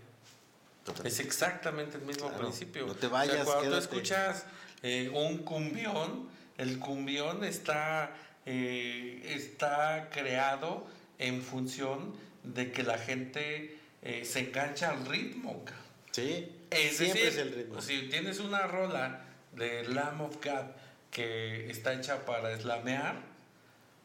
[1.05, 2.87] Es exactamente el mismo Claro, principio.
[2.87, 4.45] no te O sea, vayas, cuando tú escuchas
[4.83, 8.15] eh, un cumbión, el cumbión está,
[8.47, 10.87] eh, está creado
[11.19, 15.65] en función de que la gente eh, se engancha al ritmo.
[16.11, 17.81] Sí, Es siempre decir, es el ritmo.
[17.81, 19.25] si tienes una rola
[19.57, 20.67] de Lamb of God
[21.11, 23.17] que está hecha para slamear,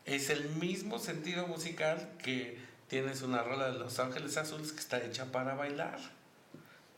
[0.06, 5.04] es el mismo sentido musical que tienes una rola de Los Ángeles Azules que está
[5.04, 6.00] hecha para bailar.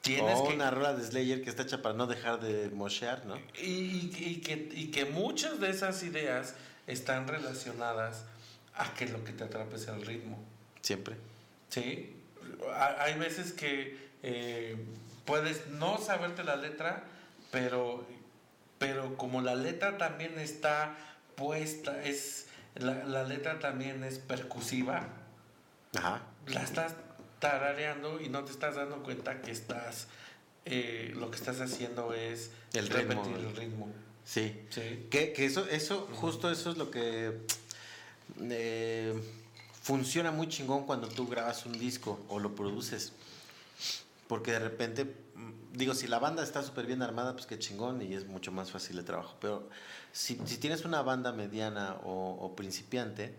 [0.01, 3.25] Tienes o que una rola de Slayer que está hecha para no dejar de moshear,
[3.25, 3.35] ¿no?
[3.61, 6.55] y, y- y que, y que muchas de esas ideas
[6.87, 8.25] están relacionadas
[8.75, 10.39] a que lo que te atrapa es el ritmo.
[10.81, 11.15] Siempre.
[11.69, 12.15] ¿sí?
[12.73, 14.75] Ha- Hay veces que eh,
[15.25, 17.03] puedes no saberte la letra,
[17.51, 18.03] pero,
[18.79, 20.95] pero como la letra también está
[21.35, 25.07] puesta, es la, la letra también es percusiva,
[25.95, 26.21] Ajá.
[26.47, 26.95] la estás
[27.41, 30.07] tarareando y no te estás dando cuenta que estás,
[30.63, 33.21] eh, lo que estás haciendo es El ritmo.
[33.23, 33.89] repetir el ritmo.
[34.23, 34.61] Sí.
[34.69, 35.07] Sí.
[35.09, 37.39] Que, que eso, eso, justo eso es lo que
[38.39, 39.21] eh,
[39.81, 43.11] funciona muy chingón cuando tú grabas un disco o lo produces.
[44.27, 48.03] Porque de repente, mm, digo, si la banda está súper bien armada, pues qué chingón
[48.03, 49.35] y es mucho más fácil el trabajo.
[49.41, 49.67] Pero
[50.13, 53.33] si, si tienes una banda mediana o, o principiante,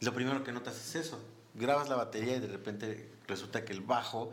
[0.00, 1.18] lo primero que notas es eso.
[1.54, 4.30] Grabas la batería y de repente resulta que el bajo,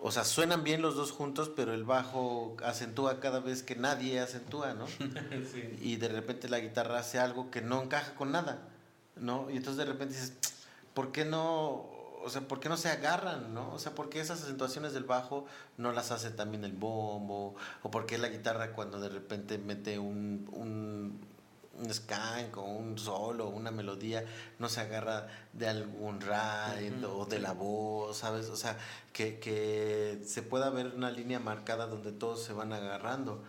[0.00, 4.20] o sea, suenan bien los dos juntos, pero el bajo acentúa cada vez que nadie
[4.20, 4.86] acentúa, ¿no?
[5.52, 5.78] Sí.
[5.80, 8.68] y de repente la guitarra hace algo que no encaja con nada,
[9.16, 9.50] ¿no?
[9.50, 10.34] Y entonces de repente dices,
[10.94, 13.72] ¿por qué no, o sea, por qué no se agarran, ¿no?
[13.72, 17.54] O sea, ¿por qué esas acentuaciones del bajo no las hace también el bombo?
[17.82, 21.20] ¿O por qué la guitarra cuando de repente mete un, un,
[21.78, 24.24] un skank o un solo, una melodía,
[24.58, 28.46] no se agarra de algún ride o de la voz, ¿sabes?
[28.48, 28.78] O sea,
[29.12, 33.42] que, que se pueda ver una línea marcada donde todos se van agarrando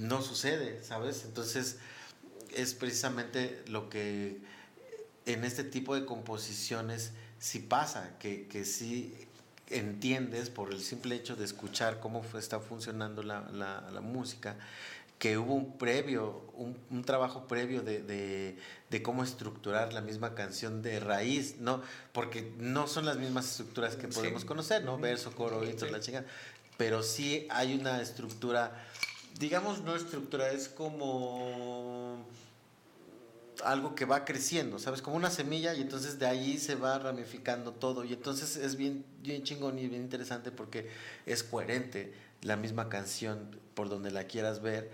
[0.00, 1.24] no sucede, ¿sabes?
[1.24, 1.78] Entonces
[2.54, 4.38] es precisamente lo que
[5.26, 9.14] en este tipo de composiciones sí pasa, que, que sí
[9.68, 14.56] entiendes por el simple hecho de escuchar cómo está funcionando la, la- la música,
[15.18, 18.56] que hubo un previo, un, un trabajo previo de, de-
[18.90, 21.82] de cómo estructurar la misma canción de raíz, ¿no?
[22.12, 24.14] Porque no son las mismas estructuras que Sí.
[24.14, 24.96] podemos conocer, ¿no?
[24.98, 25.92] Verso, coro, intro, Sí.
[25.92, 26.26] la chingada.
[26.76, 28.84] Pero sí hay una estructura
[29.38, 32.26] digamos no estructura, es como
[33.64, 35.02] algo que va creciendo, ¿sabes?
[35.02, 39.04] Como una semilla y entonces de ahí se va ramificando todo y entonces es bien,
[39.20, 40.88] bien chingón y bien interesante porque
[41.26, 44.90] es coherente la misma canción por donde la quieras ver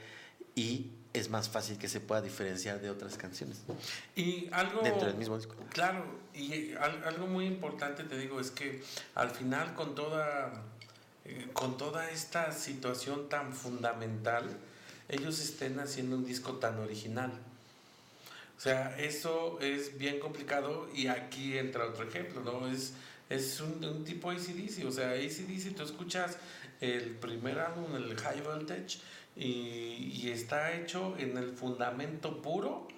[0.54, 3.62] y es más fácil que se pueda diferenciar de otras canciones.
[4.14, 4.82] Y algo...
[4.82, 5.54] Dentro del mismo disco.
[5.70, 6.04] Claro,
[6.34, 8.82] y algo muy importante te digo es que
[9.14, 10.52] al final con toda,
[11.24, 14.50] eh, con toda esta situación tan fundamental,
[15.08, 17.32] ellos estén haciendo un disco tan original.
[18.58, 22.68] O sea, eso es bien complicado y aquí entra otro ejemplo, ¿no?
[22.68, 22.92] Es,
[23.30, 26.36] es un, un tipo ACDC, o sea, ACDC, tú escuchas
[26.80, 28.98] el primer álbum, el High Voltage,
[29.36, 32.88] y, y está hecho en el fundamento puro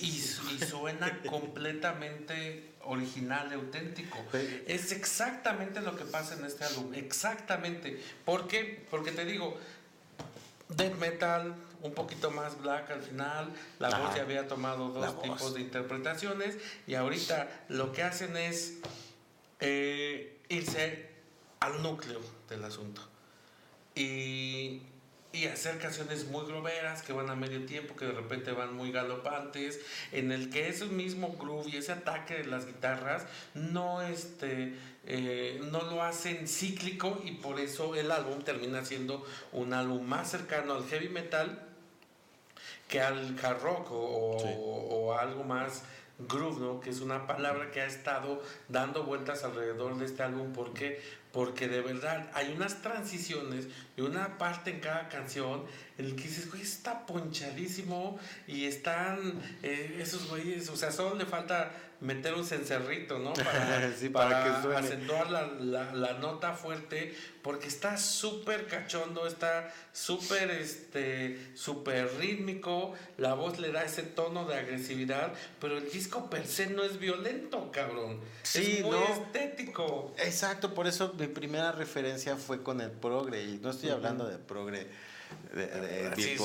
[0.00, 4.18] y, y, suena completamente original, auténtico.
[4.66, 8.02] Es exactamente lo que pasa en este álbum, exactamente.
[8.24, 8.86] ¿Por qué?
[8.90, 9.58] Porque te digo,
[10.70, 15.54] death metal, un poquito más black al final, la voz ya había tomado dos tipos
[15.54, 18.78] de interpretaciones y ahorita lo que hacen es
[19.60, 21.07] eh, irse
[21.60, 23.02] al núcleo del asunto.
[23.94, 24.82] Y
[25.32, 28.90] y hacer canciones muy groveras que van a medio tiempo, que de repente van muy
[28.90, 29.80] galopantes,
[30.12, 34.74] en el que ese mismo groove y ese ataque de las guitarras no, este,
[35.06, 40.30] eh, no lo hacen cíclico y por eso el álbum termina siendo un álbum más
[40.30, 41.62] cercano al heavy metal
[42.88, 45.82] que al hard rock o, o algo más
[46.18, 46.80] groove, ¿no?
[46.80, 51.00] que es una palabra que ha estado dando vueltas alrededor de este álbum porque
[51.32, 55.64] porque de verdad hay unas transiciones y una parte en cada canción
[55.98, 61.26] el que dices, güey, está ponchadísimo y están eh, esos güeyes, o sea, solo le
[61.26, 63.32] falta meter un cencerrito, ¿no?
[64.12, 72.08] Para, para, acentuar la, la, nota fuerte, porque está súper cachondo, está súper, este, súper
[72.18, 76.84] rítmico, la voz le da ese tono de agresividad, pero el disco per se no
[76.84, 78.20] es violento, cabrón.
[78.44, 80.14] Sí, es muy estético.
[80.18, 84.38] Exacto, por eso mi primera referencia fue con el progre, y no estoy hablando de
[84.38, 84.86] progre
[85.54, 86.36] de, de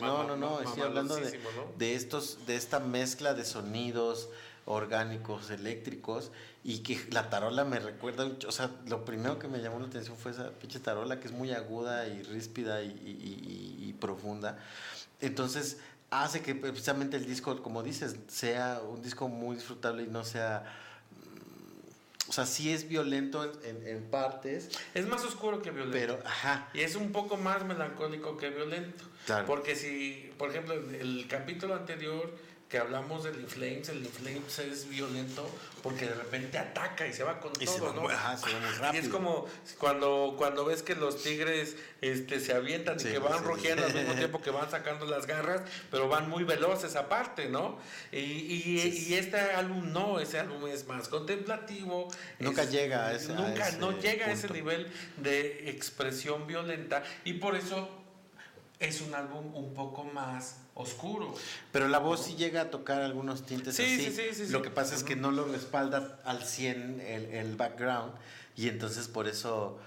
[0.00, 1.40] no, no, no, estoy hablando de,
[1.78, 4.28] de, estos, de esta mezcla de sonidos
[4.64, 6.30] orgánicos, eléctricos,
[6.64, 10.16] y que la tarola me recuerda, o sea, lo primero que me llamó la atención
[10.16, 14.58] fue esa pinche tarola que es muy aguda y ríspida y, y, y profunda.
[15.20, 15.78] Entonces,
[16.10, 20.64] hace que precisamente el disco, como dices, sea un disco muy disfrutable y no sea
[22.28, 24.70] o sea, sí es violento en, en, partes.
[24.94, 25.98] Es más oscuro que violento.
[25.98, 26.70] Pero, ajá.
[26.72, 29.04] Y es un poco más melancólico que violento.
[29.26, 29.46] Claro.
[29.46, 32.32] Porque si, por ejemplo, el capítulo anterior
[32.72, 35.46] que hablamos del Inflames, el Inflames es violento
[35.82, 38.08] porque de repente ataca y se va con todo, ¿no?
[38.08, 38.94] Ajá, se va muy rápido.
[38.94, 39.46] Y es como
[39.76, 44.14] cuando, cuando ves que los tigres este, se avientan y que van rugiendo al mismo
[44.14, 45.60] tiempo que van sacando las garras,
[45.90, 47.78] pero van muy veloces aparte, ¿no?
[48.10, 52.08] Y, y, y este álbum no, ese álbum es más contemplativo.
[52.38, 57.54] Nunca llega a ese Nunca, no llega a ese nivel de expresión violenta y por
[57.54, 57.90] eso
[58.78, 61.34] es un álbum un poco más oscuro.
[61.70, 64.10] Pero la voz sí llega a tocar algunos tintes así.
[64.10, 68.12] Sí, sí, lo que pasa es que no lo respalda al 100 el, el background
[68.56, 69.78] y entonces por eso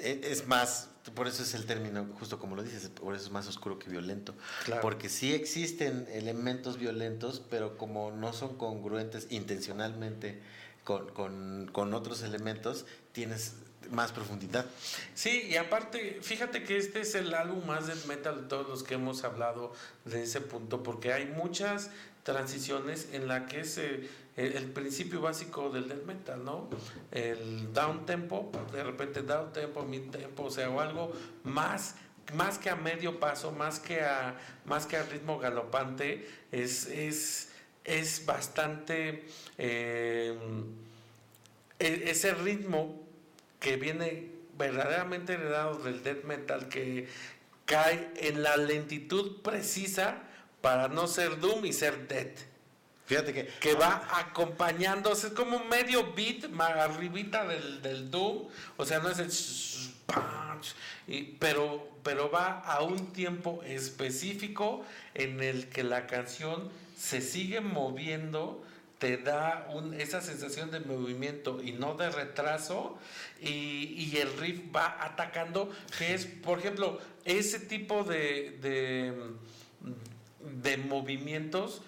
[0.00, 3.30] e, es más, por eso es el término, justo como lo dices, por eso es
[3.30, 4.34] más oscuro que violento.
[4.82, 10.40] Porque sí existen elementos violentos, pero como no son congruentes intencionalmente
[10.84, 13.54] con, con, con otros elementos, tienes
[13.90, 14.66] más profundidad.
[15.14, 18.82] Sí, y aparte, fíjate que este es el álbum más death metal de todos los
[18.82, 19.72] que hemos hablado
[20.04, 21.90] de ese punto, porque hay muchas
[22.22, 26.68] transiciones en la que es eh, el, principio básico del death metal, ¿no?
[27.10, 31.12] El down tempo, de repente down tempo, mid tempo, o sea, o algo
[31.44, 31.94] más
[32.34, 34.36] más que a medio paso, más que a
[34.66, 37.48] más que ritmo galopante, es, es,
[37.84, 39.24] es bastante
[39.56, 40.36] eh,
[41.78, 43.07] e, ese ritmo
[43.60, 47.08] que viene verdaderamente heredado del death metal que
[47.64, 50.18] cae en la lentitud precisa
[50.60, 52.40] para no ser doom y ser death.
[53.06, 53.46] Fíjate que...
[53.46, 59.08] Que va acompañándose, es como medio beat más arribita del, del doom, o sea, no
[59.08, 59.30] es el...
[61.06, 64.84] Y, pero, pero va a un tiempo específico
[65.14, 68.62] en el que la canción se sigue moviendo
[68.98, 72.98] te da un, esa sensación de movimiento y no de retraso
[73.40, 79.14] y, el riff va atacando, que es, por ejemplo, ese tipo de, de,
[80.62, 81.82] de movimientos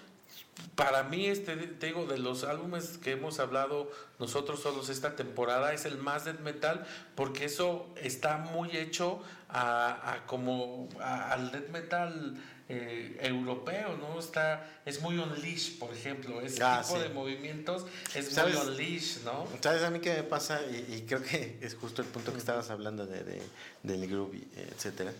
[0.75, 5.73] para mí, este, te digo, de los álbumes que hemos hablado nosotros solos esta temporada,
[5.73, 12.37] es el más death metal, porque eso está muy hecho a, como al death metal
[12.73, 14.21] eh, europeo, ¿no?
[14.21, 19.49] Está, es muy unleash, por ejemplo, ese ah, tipo de movimientos es muy unleash, ¿no?
[19.61, 20.61] ¿Sabes a mí qué me pasa?
[20.71, 23.43] Y, creo que es justo el punto que estabas hablando de, de
[23.83, 25.13] del groove, etcétera.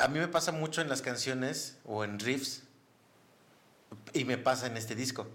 [0.00, 2.62] A mí me pasa mucho en las canciones o en riffs,
[4.14, 5.28] y me pasa en este disco,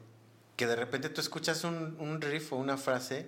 [0.57, 3.27] que de repente tú escuchas un, un riff o una frase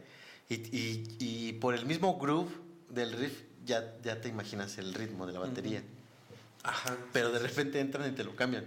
[0.49, 2.51] y, y, y, por el mismo groove
[2.89, 5.81] del riff ya, ya te imaginas el ritmo de la batería.
[6.63, 6.97] Ajá.
[7.13, 8.65] Pero de repente entran y te lo cambian.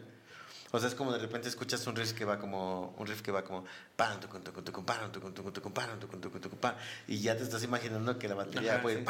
[0.73, 3.31] O sea, es como de repente escuchas un riff que va como un riff que
[3.31, 3.65] va como
[7.07, 9.05] y ya te estás imaginando que la batería puede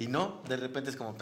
[0.00, 1.14] y no, de repente es como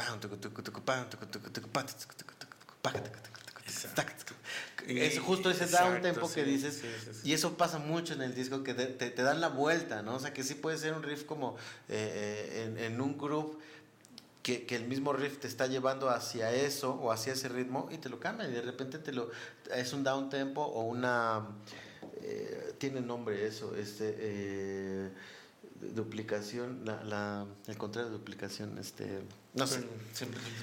[4.86, 6.82] es justo ese down tempo que dices
[7.24, 10.14] y eso pasa mucho en el disco que te, te, dan la vuelta, ¿no?
[10.14, 11.57] O sea, que sí puede ser un riff como
[11.88, 13.59] eh, en, en un groove
[14.43, 17.99] que, que, el mismo riff te está llevando hacia eso o hacia ese ritmo y
[17.99, 19.30] te lo cambia y de repente te lo
[19.74, 21.47] es un down tempo o una
[22.20, 25.11] eh, tiene nombre eso este eh,
[25.80, 29.22] duplicación la, la, el contrario de duplicación este
[29.55, 29.84] no sé.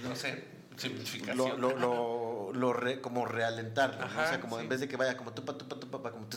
[0.03, 0.43] No sé
[0.75, 1.37] simplificación.
[1.37, 5.17] lo, lo, lo, lo re, como realentar o sea como en vez de que vaya
[5.17, 6.27] como tupa tupa tupa como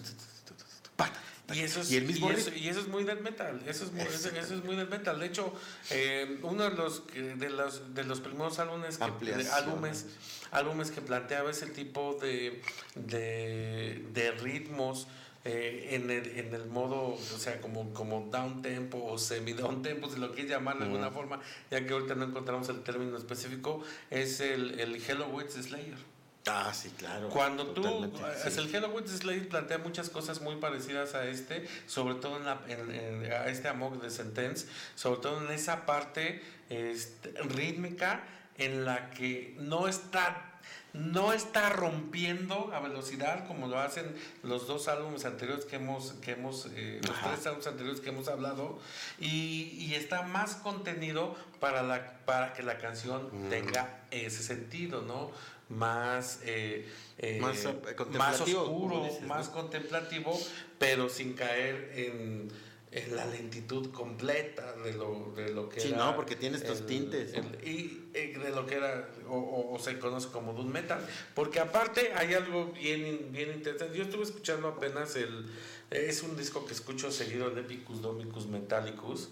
[1.53, 3.85] y eso es, y el mismo y eso, y eso, es muy del metal, eso
[3.85, 5.19] es muy, eso, es muy del metal.
[5.19, 5.53] De hecho,
[5.91, 10.07] eh, uno de los, de los, de los primeros álbumes que, de álbumes,
[10.51, 12.63] álbumes que planteaba ese tipo de,
[12.95, 15.09] de, de ritmos
[15.45, 19.83] eh, en, el, en el modo, o sea, como, como down tempo o semi down
[19.83, 21.41] tempo, si lo quieres llamar de alguna forma,
[21.71, 26.12] ya que ahorita no encontramos el término específico, es el, el Hello Witch Slayer.
[26.47, 27.29] Ah, sí, claro.
[27.29, 28.11] Cuando tú,
[28.45, 32.45] es el Hello With Slade plantea muchas cosas muy parecidas a este, sobre todo en,
[32.45, 34.67] la, en, a este Amok de Sentence,
[34.97, 38.25] sobre todo en esa parte este, rítmica
[38.59, 40.49] en la que no está
[40.93, 46.33] no está rompiendo a velocidad como lo hacen los dos álbumes anteriores que hemos, que
[46.33, 48.79] hemos eh, los tres álbumes anteriores que hemos hablado
[49.19, 53.49] y, y, está más contenido para, la, para que la canción mm.
[53.49, 55.31] tenga ese sentido, ¿no?
[55.73, 60.39] Más, eh, eh, más, oscuro, más contemplativo,
[60.79, 62.49] pero sin caer en,
[62.91, 67.35] en, la lentitud completa de lo, de lo que sí, no, porque tiene estos tintes.
[67.65, 71.07] y eh, de lo que era, o, se conoce como Doom Metal.
[71.35, 73.97] Porque aparte hay algo bien, bien interesante.
[73.97, 75.51] Yo estuve escuchando apenas el...
[75.91, 79.29] Es un disco que escucho seguido, el Epicus Domicus Metallicus,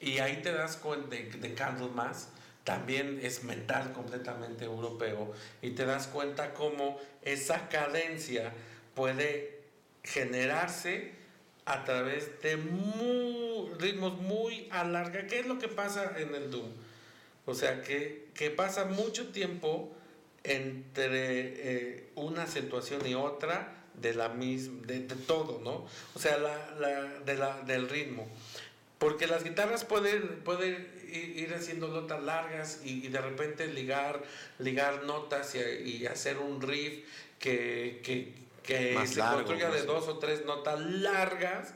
[0.00, 2.30] y ahí te das cuenta de, de Candlemas
[2.64, 5.32] también es mental completamente europeo
[5.62, 8.52] y te das cuenta cómo esa cadencia
[8.94, 9.60] puede
[10.02, 11.12] generarse
[11.64, 12.56] a través de
[13.78, 15.26] ritmos muy a larga.
[15.26, 16.70] ¿Qué es lo que pasa en el Doom?
[17.46, 19.92] O sea, que, que pasa mucho tiempo
[20.44, 25.86] entre eh, una situación y otra de la misma, de, todo, ¿no?
[26.14, 26.56] O sea, la,
[27.26, 28.26] la, del ritmo.
[29.00, 34.22] Porque las guitarras pueden, pueden ir haciendo notas largas y, de repente ligar,
[34.58, 37.06] ligar notas y, hacer un riff
[37.38, 41.72] que, que, se construya de dos o tres notas largas,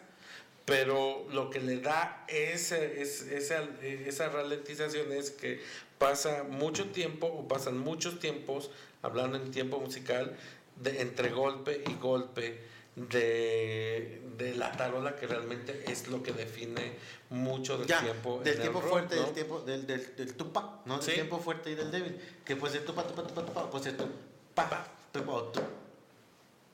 [0.66, 5.62] pero lo que le da ese, esa, esa ralentización es que
[5.96, 8.70] pasa mucho tiempo o pasan muchos tiempos,
[9.00, 10.36] hablando en tiempo musical,
[10.76, 16.96] de entre golpe y golpe de, de, la tarola que realmente es lo que define
[17.30, 21.40] mucho del tiempo del tiempo fuerte del tiempo del, del, del tupa no del tiempo
[21.40, 25.52] fuerte y del débil que puede ser tupa tupa tupa tupa puede ser tupa tupa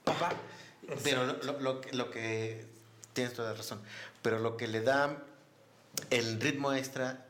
[0.05, 0.33] tupa
[1.03, 2.67] pero lo, lo, lo, que
[3.15, 3.81] tienes toda la razón
[4.21, 5.25] pero lo que le da
[6.11, 7.27] el ritmo extra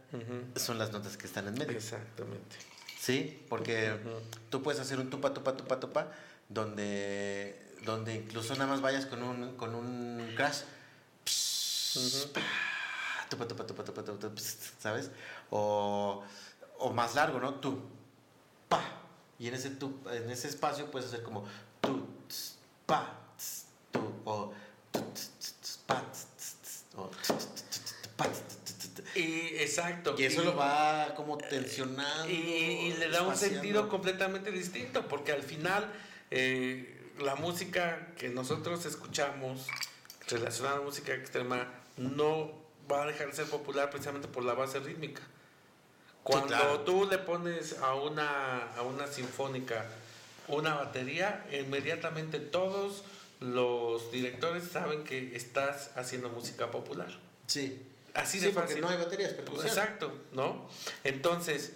[0.56, 1.76] son las notas que están en medio.
[1.76, 2.56] Exactamente.
[2.98, 3.96] Sí porque
[4.50, 6.12] tú puedes hacer un tupa tupa tupa tupa
[6.48, 10.62] donde donde incluso nada más vayas con un, con un crash.
[14.78, 15.10] ¿Sabes?
[15.50, 16.22] O,
[16.78, 17.54] o, más largo, ¿no?
[17.54, 17.80] Tú.
[18.68, 18.82] Pa.
[19.38, 21.46] Y en ese, tu, en ese espacio puedes hacer como
[21.80, 22.06] tú,
[22.86, 23.18] pa,
[23.90, 24.52] tú, o
[25.86, 26.04] pa,
[29.14, 30.14] y, exacto.
[30.16, 32.28] Y eso lo va como tensionando.
[32.28, 35.90] Y, y le da un sentido completamente distinto, porque al final
[36.30, 39.66] eh, la música que nosotros escuchamos
[40.28, 41.66] relacionada a la música extrema
[41.96, 42.52] no
[42.90, 45.22] va a dejar de ser popular precisamente por la base rítmica.
[46.22, 49.84] Cuando tú le pones a una, a una sinfónica
[50.48, 53.04] una batería, inmediatamente todos
[53.38, 57.08] los directores saben que estás haciendo música popular.
[57.46, 57.86] Sí.
[58.14, 58.82] Así Sí, de porque fácil.
[58.82, 59.32] no hay baterías.
[59.64, 60.68] Exacto, ¿no?
[61.04, 61.72] Entonces,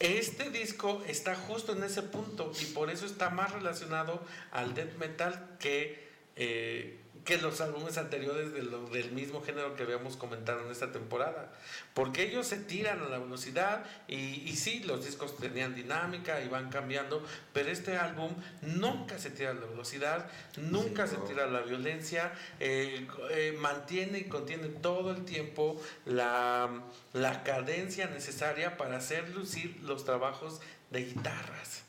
[0.00, 4.96] este disco está justo en ese punto y por eso está más relacionado al death
[4.96, 10.60] metal que, eh, que los álbumes anteriores de lo- del mismo género que habíamos comentado
[10.64, 11.50] en esta temporada.
[11.94, 16.48] Porque ellos se tiran a la velocidad y, y sí, los discos tenían dinámica y
[16.48, 21.44] van cambiando, pero este álbum nunca se tira a la velocidad, nunca Sí, se tira
[21.44, 26.68] a la violencia, eh, eh, mantiene y contiene todo el tiempo la,
[27.14, 30.60] la cadencia necesaria para hacer lucir los trabajos
[30.90, 31.83] de guitarras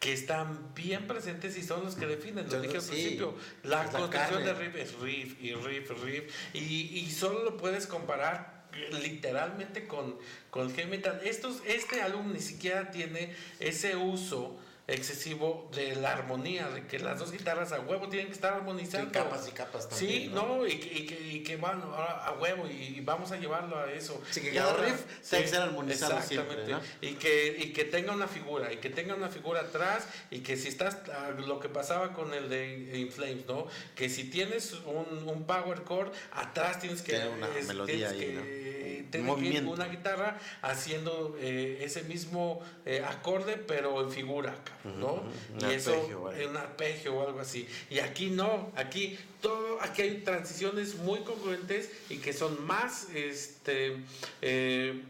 [0.00, 3.34] que están bien presentes y son los que definen, lo dije al sí, principio,
[3.64, 8.58] la construcción de riff es riff y riff, riff, y, y solo lo puedes comparar
[9.02, 10.16] literalmente con,
[10.50, 11.20] con heavy metal.
[11.24, 17.18] Estos, este álbum ni siquiera tiene ese uso excesivo de la armonía, de que las
[17.18, 19.08] dos guitarras a huevo tienen que estar armonizando.
[19.08, 20.22] Sí, capas y capas también.
[20.22, 23.36] Sí, no, y, que- y que, y que van a, a huevo y, vamos a
[23.36, 24.20] llevarlo a eso.
[24.30, 26.72] Sí, que Y cada ahora- riff tiene que ser armonizado siempre, exactamente.
[27.02, 27.08] ¿no?
[27.08, 30.56] Y que, y que tenga una figura, y que tenga una figura atrás, y que
[30.56, 33.66] si estás, ah, lo que pasaba con el de In Flames, ¿no?
[33.94, 37.12] Que si tienes un, un power chord, atrás tienes que...
[37.12, 38.77] Tiene una es- melodía ahí, ¿no?
[39.10, 44.54] Tiene que ir una guitarra haciendo eh, ese mismo eh, acorde, pero en figura,
[44.84, 45.22] ¿no?
[45.54, 47.68] Un y eso, arpegio, en un arpegio o algo así.
[47.90, 53.96] Y aquí no, aquí todo, aquí hay transiciones muy congruentes y que son más, este,
[54.42, 55.02] eh,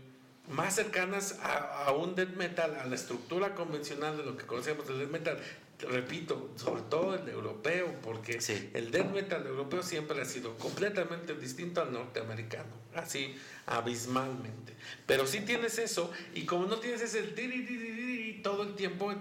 [0.49, 4.87] más cercanas a, a un death metal, a la estructura convencional de lo que conocemos
[4.87, 5.39] del death metal.
[5.81, 8.69] Repito, sobre todo el europeo, porque Sí.
[8.75, 14.75] el death metal europeo siempre ha sido completamente distinto al norteamericano, así abismalmente.
[15.07, 17.23] Pero sí tienes eso, y como no tienes ese
[18.43, 19.13] todo el tiempo,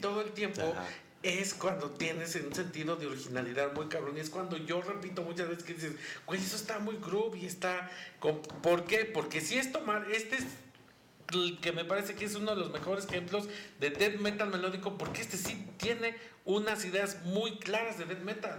[0.00, 0.88] todo el tiempo, Ajá.
[1.22, 4.16] es cuando tienes un sentido de originalidad muy cabrón.
[4.16, 5.92] Y es cuando yo repito muchas veces que dices,
[6.26, 7.90] güey, eso está muy groovy, está...
[8.18, 8.42] Con...
[8.42, 9.04] ¿Por qué?
[9.04, 10.44] Porque si es tomar, este es
[11.60, 13.48] que me parece que es uno de los mejores ejemplos
[13.80, 18.58] de death metal melódico, porque este sí tiene unas ideas muy claras de death metal.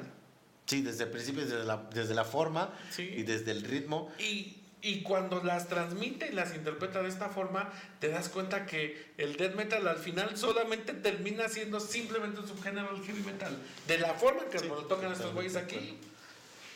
[0.66, 3.04] Sí, desde el principio, desde la, desde la forma Sí.
[3.04, 4.12] y desde el ritmo.
[4.20, 9.14] Y, y cuando las transmite y las interpreta de esta forma, te das cuenta que
[9.18, 13.56] el death metal al final solamente termina siendo simplemente un subgénero del heavy metal.
[13.88, 15.98] De la forma que Sí, lo tocan estos güeyes aquí.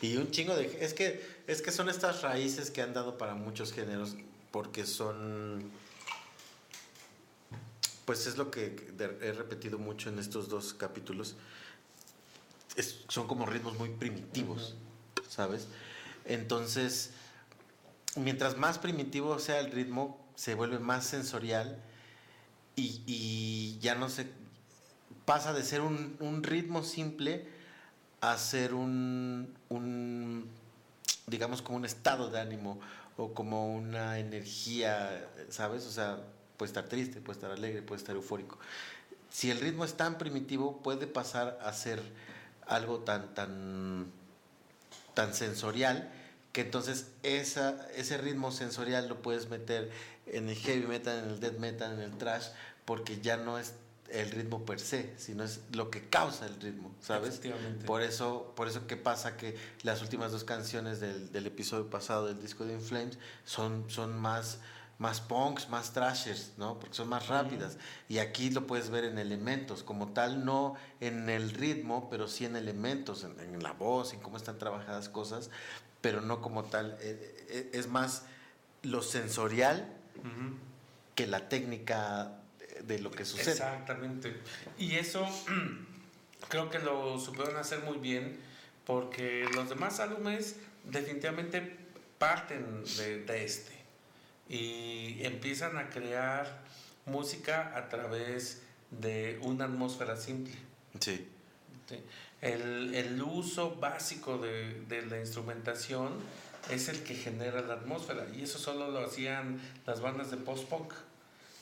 [0.02, 0.78] Y un chingo de...
[0.80, 4.14] Es que, es que son estas raíces que han dado para muchos géneros
[4.50, 5.70] porque son...
[8.04, 11.36] Pues es lo que he repetido mucho en estos dos capítulos.
[12.76, 14.74] Es- son como ritmos muy primitivos,
[15.28, 15.66] ¿sabes?
[16.24, 17.10] Entonces,
[18.16, 21.78] mientras más primitivo sea el ritmo, se vuelve más sensorial
[22.76, 24.26] y, y ya no se...
[25.24, 27.46] Pasa de ser un, un ritmo simple
[28.20, 30.48] a ser un, un,
[31.26, 32.80] digamos, como un estado de ánimo
[33.16, 35.86] o como una energía, ¿sabes?
[35.86, 36.20] O sea,
[36.60, 38.58] puede estar triste, puede estar alegre, puede estar eufórico.
[39.30, 42.02] Si el ritmo es tan primitivo, puede pasar a ser
[42.66, 44.12] algo tan, tan,
[45.14, 46.12] tan sensorial
[46.52, 49.90] que entonces esa, ese ritmo sensorial lo puedes meter
[50.26, 52.48] en el heavy metal, en el death metal, en el trash,
[52.84, 53.72] porque ya no es
[54.10, 57.40] el ritmo per se, sino es lo que causa el ritmo, ¿sabes?
[57.86, 62.26] Por eso, por eso que pasa que las últimas dos canciones del, del episodio pasado
[62.26, 64.58] del disco de In Flames son, son más,
[65.00, 66.78] más punks, más trashers, ¿no?
[66.78, 67.78] Porque son más rápidas.
[68.08, 72.44] Y aquí lo puedes ver en elementos, como tal, no en el ritmo, pero sí
[72.44, 75.50] en elementos, en, en la voz, en cómo están trabajadas cosas,
[76.02, 76.98] pero no como tal.
[77.00, 78.24] Eh, eh, Es más
[78.82, 79.88] lo sensorial
[81.14, 83.52] que la técnica de- de lo que sucede.
[83.52, 84.36] Exactamente.
[84.78, 85.26] Y eso
[86.48, 88.38] creo que lo supieron hacer muy bien
[88.86, 91.78] porque los demás álbumes definitivamente
[92.18, 93.79] parten de, de este
[94.50, 96.60] y empiezan a crear
[97.06, 100.52] música a través de una atmósfera simple.
[100.98, 101.26] Sí.
[102.42, 106.14] El, el uso básico de, de la instrumentación
[106.70, 110.92] es el que genera la atmósfera y eso solo lo hacían las bandas de post-punk.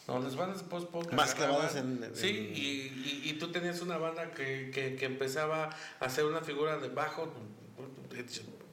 [0.07, 2.61] No, las bandas de post-punk Más clavadas en- en- Sí, y,
[3.27, 5.69] y- y tú tenías una banda que, que, que empezaba
[6.01, 7.31] a hacer una figura de bajo,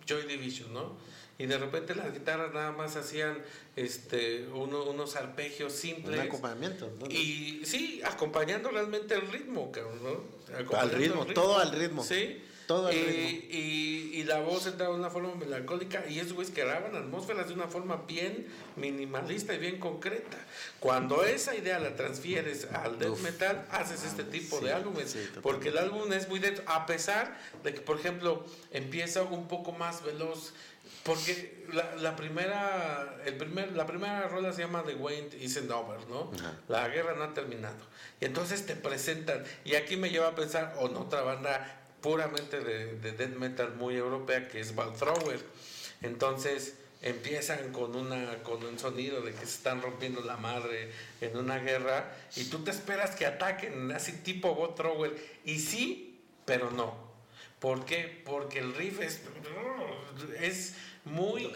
[0.08, 0.96] Joy Division, ¿no?
[1.38, 3.38] Y de repente las guitarras nada más hacían
[3.76, 6.20] este, uno- unos arpegios Un simples.
[6.22, 6.90] acompañamiento.
[7.00, 7.08] ¿no?
[7.08, 10.78] Y sí, acompañando realmente el ritmo, cabrón, ¿no?
[10.78, 12.04] al ritmo, el todo al ritmo.
[12.04, 12.42] Sí.
[12.68, 13.48] Todo y, ritmo.
[13.52, 17.54] y- y la voz entraba de una forma melancólica y esos güeyes creaban atmósferas de
[17.54, 20.38] una forma bien minimalista y bien concreta.
[20.80, 25.78] Cuando esa idea la transfieres al death metal, haces este tipo de álbumes, porque el
[25.78, 30.54] álbum es muy denso, a pesar de que, por ejemplo, empieza un poco más veloz,
[31.04, 36.08] porque la, la, primera el primer, la primera rola se llama The Wayne Isn't Over,
[36.08, 36.32] ¿no?
[36.68, 37.76] La guerra no ha terminado.
[38.22, 42.96] Y entonces te presentan, y aquí me lleva a pensar en otra banda puramente de,
[42.96, 45.40] de death metal muy europea que es Thrower.
[46.02, 50.92] Entonces empiezan con una con un sonido de que se están rompiendo la madre
[51.22, 56.72] en una guerra y tú te esperas que ataquen así tipo Thrower y sí, pero
[56.72, 57.06] no.
[57.60, 58.22] ¿Por qué?
[58.26, 59.22] Porque el riff es
[60.40, 60.76] es
[61.06, 61.48] muy,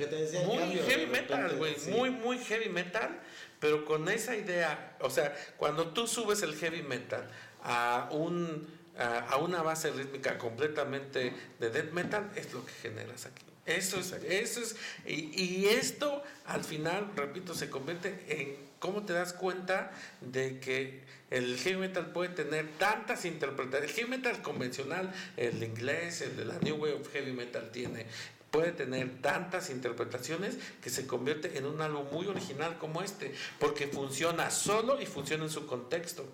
[0.46, 3.20] muy heavy metal, güey, muy muy heavy metal,
[3.60, 7.28] pero con esa idea, o sea, cuando tú subes el heavy metal
[7.64, 13.44] a un a, una base rítmica completamente de death metal, es lo que generas aquí.
[13.66, 14.76] Eso es, eso es,
[15.06, 19.92] y, esto al final, repito, se convierte en cómo te das cuenta
[20.22, 23.90] de que el heavy metal puede tener tantas interpretaciones.
[23.92, 28.08] El heavy metal convencional, el inglés, el de la New Wave of Heavy Metal tiene,
[28.50, 33.88] puede tener tantas interpretaciones que se convierte en un álbum muy original como este, porque
[33.88, 36.28] funciona solo y funciona en su contexto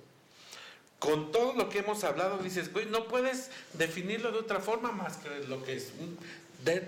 [0.99, 5.17] con todo lo que hemos hablado, dices, güey, no puedes definirlo de otra forma más
[5.17, 6.17] que lo que es un
[6.63, 6.83] dead,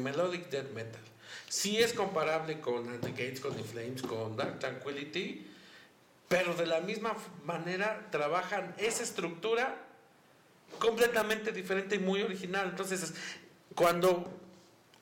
[0.00, 1.00] melodic death metal.
[1.48, 5.46] Sí es comparable con The Gates, con The Flames, con Dark Tranquility,
[6.28, 9.84] pero de la misma manera trabajan esa estructura
[10.78, 12.68] completamente diferente y muy original.
[12.70, 13.14] Entonces,
[13.74, 14.30] cuando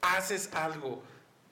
[0.00, 1.02] haces algo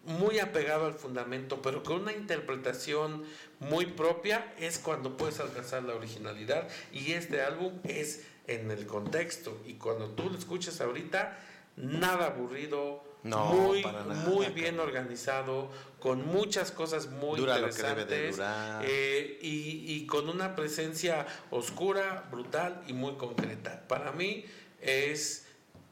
[0.06, 3.24] muy apegado al fundamento, pero con una interpretación
[3.60, 6.68] muy propia, es cuando puedes alcanzar la originalidad.
[6.92, 9.60] Y este álbum es en el contexto.
[9.66, 11.38] Y cuando tú lo escuchas ahorita,
[11.76, 13.82] nada aburrido, muy,
[14.26, 18.38] muy bien organizado, con muchas cosas muy interesantes
[18.82, 23.84] eh, y, y con una presencia oscura, brutal y muy concreta.
[23.88, 24.44] Para mí
[24.82, 25.43] es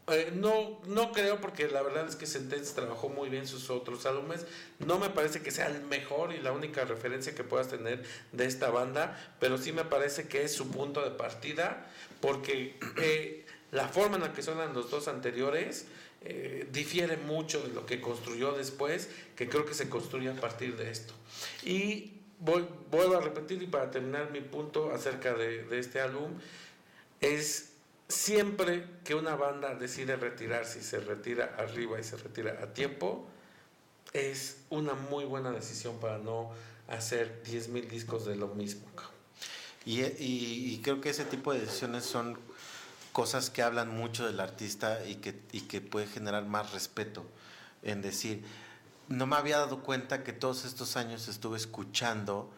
[0.09, 4.05] eh, no, no creo porque la verdad es que Sentence trabajó muy bien sus otros
[4.05, 4.47] álbumes.
[4.81, 8.47] No me parece que sea el mejor y la única referencia que puedas tener de
[8.47, 11.87] esta banda, pero sí me parece que es su punto de partida
[12.21, 15.87] porque eh, la forma en la que suenan los dos anteriores
[16.25, 20.77] eh, difiere mucho de lo que construyó después, que creo que se construye a partir
[20.77, 21.15] de esto.
[21.65, 26.33] Y voy, vuelvo a repetir y para terminar mi punto acerca de, de este álbum,
[27.21, 27.72] es
[28.13, 33.27] siempre que una banda decide retirarse y se retira arriba y se retira a tiempo,
[34.13, 36.51] es una muy buena decisión para no
[36.89, 38.87] hacer 10.000 discos de lo mismo.
[39.85, 42.39] Y, creo que ese tipo de decisiones son
[43.13, 47.25] cosas que hablan mucho del artista y que, y puede generar más respeto.
[47.83, 48.45] En decir,
[49.09, 52.53] no me había dado cuenta que todos estos años estuve escuchando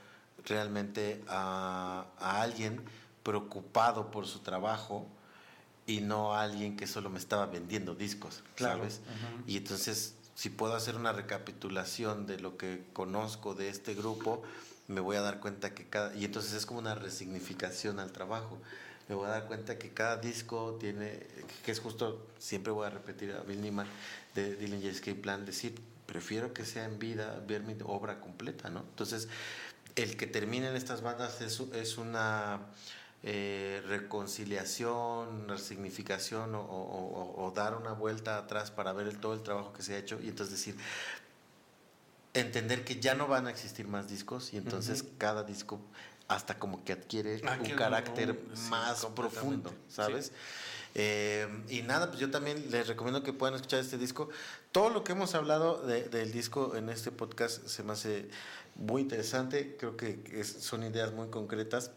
[0.44, 2.82] realmente a alguien
[3.22, 5.06] preocupado por su trabajo,
[5.86, 9.00] y no alguien que solo me estaba vendiendo discos, ¿sabes?
[9.46, 14.42] Y entonces, si puedo hacer una recapitulación de lo que conozco de este grupo,
[14.88, 16.14] me voy a dar cuenta que cada...
[16.14, 18.58] Y entonces es como una resignificación al trabajo.
[19.08, 21.26] Me voy a dar cuenta que cada disco tiene,
[21.64, 23.86] que es justo, siempre voy a repetir a Bill Neyman
[24.34, 25.74] de Dillinger Escape Plan, decir,
[26.06, 28.80] prefiero que sea en vida ver mi obra completa, ¿no?
[28.80, 29.28] Entonces,
[29.96, 32.60] el que terminen estas bandas es, es una
[33.26, 39.72] eh, reconciliación, resignificación o, o, dar una vuelta atrás para ver el, todo el trabajo
[39.72, 40.76] que se ha hecho y entonces decir,
[42.34, 45.80] entender que ya no van a existir más discos y entonces cada disco
[46.28, 50.30] hasta como que adquiere un carácter más profundo, ¿sabes?
[50.94, 54.28] Eh, y nada, pues yo también les recomiendo que puedan escuchar este disco.
[54.70, 58.28] Todo lo que hemos hablado del disco en este podcast se me hace
[58.74, 59.78] muy interesante.
[59.78, 61.90] Creo que son ideas muy concretas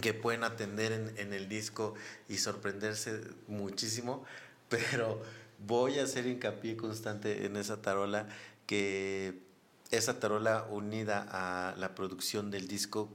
[0.00, 1.94] que pueden atender en, el disco
[2.28, 4.24] y sorprenderse muchísimo,
[4.68, 5.22] pero
[5.66, 8.28] voy a hacer hincapié constante en esa tarola,
[8.66, 9.42] que
[9.90, 13.10] esa tarola unida a la producción del disco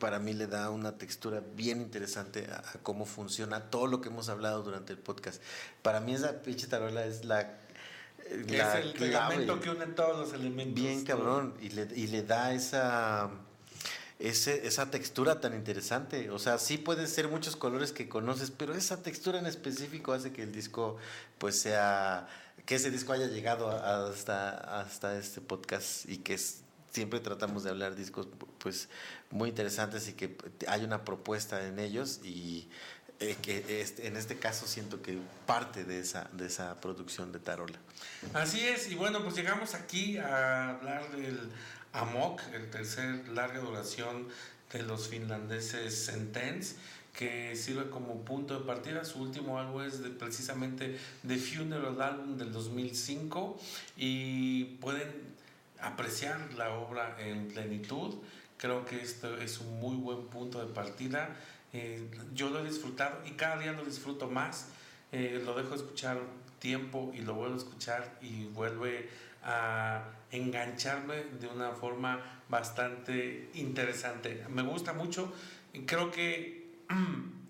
[0.00, 4.28] para mí le da una textura bien interesante a, cómo funciona todo lo que hemos
[4.28, 5.40] hablado durante el podcast.
[5.82, 7.58] Para mí esa pinche tarola es la...
[8.28, 10.74] es el pegamento que une todos los elementos.
[10.74, 13.30] Bien cabrón, y le, y le da esa
[14.18, 16.30] ese, esa textura tan interesante.
[16.30, 20.32] O sea, sí pueden ser muchos colores que conoces, pero esa textura en específico hace
[20.32, 20.96] que el disco,
[21.38, 22.28] pues sea,
[22.64, 26.38] que ese disco haya llegado hasta, hasta este podcast y que
[26.90, 28.88] siempre tratamos de hablar discos, pues,
[29.30, 30.36] muy interesantes y que
[30.66, 32.68] hay una propuesta en ellos y
[33.20, 37.38] eh, que este, en este caso siento que parte de esa, de esa producción de
[37.38, 37.78] Tarola.
[38.34, 41.50] Así es, y bueno, pues llegamos aquí a hablar del
[41.96, 44.28] Amok, el tercer larga duración
[44.70, 46.76] de los finlandeses Sentence
[47.14, 49.04] que sirve como punto de partida.
[49.04, 53.58] Su último álbum es de, precisamente The Funeral Album del 2005
[53.96, 55.10] y pueden
[55.80, 58.16] apreciar la obra en plenitud.
[58.58, 61.34] Creo que esto es un muy buen punto de partida.
[61.72, 64.66] Eh, yo lo he disfrutado y cada día lo disfruto más.
[65.12, 66.18] Eh, lo dejo escuchar
[66.58, 69.08] tiempo y lo vuelvo a escuchar y vuelve
[69.46, 74.44] a engancharme de una forma bastante interesante.
[74.50, 75.32] Me gusta mucho
[75.84, 76.66] creo que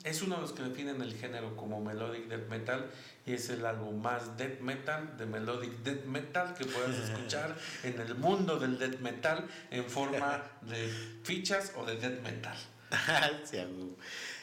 [0.04, 2.90] es uno de los que definen el género como melodic death metal
[3.26, 8.00] y es el álbum más death metal de melodic death metal que puedes escuchar en
[8.00, 10.88] el mundo del death metal en forma de
[11.22, 12.56] fichas o de death metal.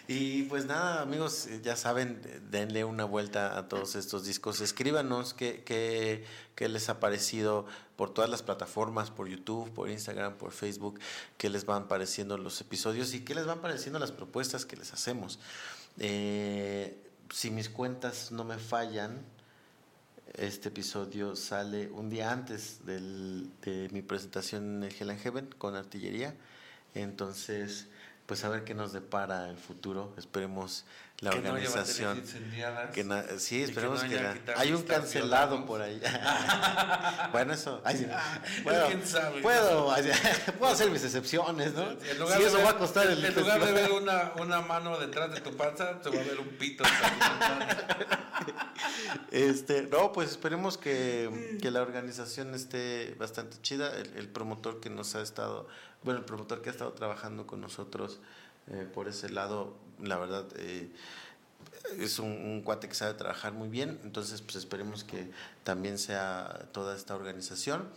[0.08, 4.60] y pues nada, amigos, ya saben, denle una vuelta a todos estos discos.
[4.60, 6.26] Escríbanos qué, qué,
[6.56, 11.00] qué les ha parecido por todas las plataformas, por YouTube, por Instagram, por Facebook,
[11.38, 14.92] qué les van pareciendo los episodios y qué les van pareciendo las propuestas que les
[14.92, 15.40] hacemos.
[16.00, 16.98] Eh,
[17.32, 19.22] si mis cuentas no me fallan,
[20.34, 25.56] este episodio sale un día antes del, de mi presentación en el Hell and Heaven
[25.58, 26.36] con artillería.
[26.96, 27.88] Entonces,
[28.26, 30.14] pues a ver qué nos depara el futuro.
[30.18, 30.86] Esperemos
[31.20, 32.22] la organización.
[32.94, 33.06] que
[33.38, 34.20] sí, esperemos que,
[34.56, 36.02] hay un cancelado por ahí.
[37.32, 37.82] bueno, eso.
[38.64, 39.42] bueno, ¿Quién sabe?
[39.42, 39.94] Puedo,
[40.60, 41.96] puedo hacer mis excepciones, ¿no?
[42.36, 45.42] si eso va a costar el En lugar de ver una, una mano detrás de
[45.42, 46.84] tu panza, te va a ver un pito.
[49.32, 53.96] este, no, pues esperemos que, que, la organización esté bastante chida.
[53.98, 55.68] El, el, promotor que nos ha estado,
[56.04, 58.20] bueno, el promotor que ha estado trabajando con nosotros
[58.72, 60.90] eh, por ese lado, la verdad, eh,
[62.00, 65.30] es un, cuate que sabe trabajar muy bien, entonces pues esperemos que
[65.64, 67.90] también sea toda esta organización.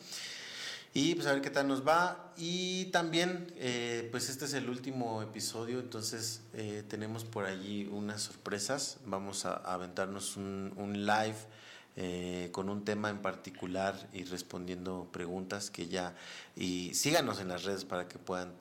[0.92, 2.32] Y pues a ver qué tal nos va.
[2.38, 6.40] Y también, eh, pues este es el último episodio, entonces
[6.88, 8.96] tenemos por allí unas sorpresas.
[9.04, 11.36] Vamos a, aventarnos un live
[12.52, 16.14] con un tema en particular y respondiendo preguntas que ya
[16.54, 18.52] y síganos en las redes para que puedan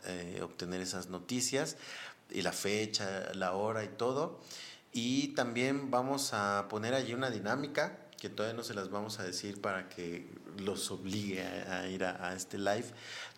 [0.41, 1.75] obtener esas noticias
[2.31, 4.39] y la fecha, la hora y todo.
[4.93, 9.23] Y también vamos a poner allí una dinámica que todavía no se las vamos a
[9.23, 10.25] decir para que
[10.57, 12.85] los obligue a, ir a, este live,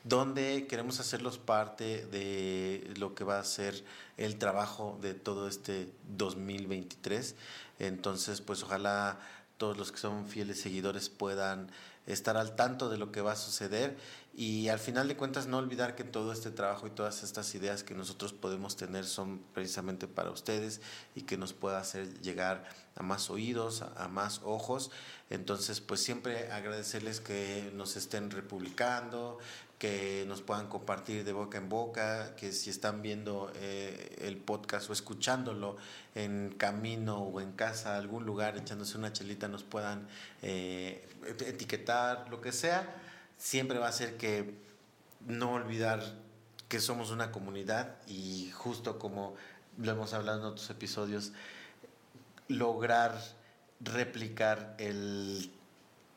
[0.03, 3.83] donde queremos hacerlos parte de lo que va a ser
[4.17, 7.35] el trabajo de todo este 2023.
[7.79, 9.19] Entonces, pues ojalá
[9.57, 11.71] todos los que son fieles seguidores puedan
[12.05, 13.97] estar al tanto de lo que va a suceder
[14.33, 17.83] y al final de cuentas no olvidar que todo este trabajo y todas estas ideas
[17.83, 20.79] que nosotros podemos tener son precisamente para ustedes
[21.15, 24.91] y que nos pueda hacer llegar a más oídos, a, más ojos.
[25.31, 29.39] Entonces, pues siempre agradecerles que nos estén republicando,
[29.77, 34.89] que nos puedan compartir de boca en boca, que si están viendo eh, el podcast
[34.89, 35.77] o escuchándolo
[36.15, 40.07] en camino o en casa, algún lugar, echándose una chelita, nos puedan
[40.41, 41.07] eh,
[41.45, 43.03] etiquetar, lo que sea
[43.37, 44.55] siempre va a ser que
[45.27, 46.01] no olvidar
[46.67, 49.35] que somos una comunidad y justo como
[49.77, 51.33] lo hemos hablado en otros episodios,
[52.47, 53.15] lograr
[53.79, 55.51] replicar el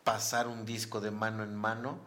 [0.02, 1.98] pasar un disco de mano en mano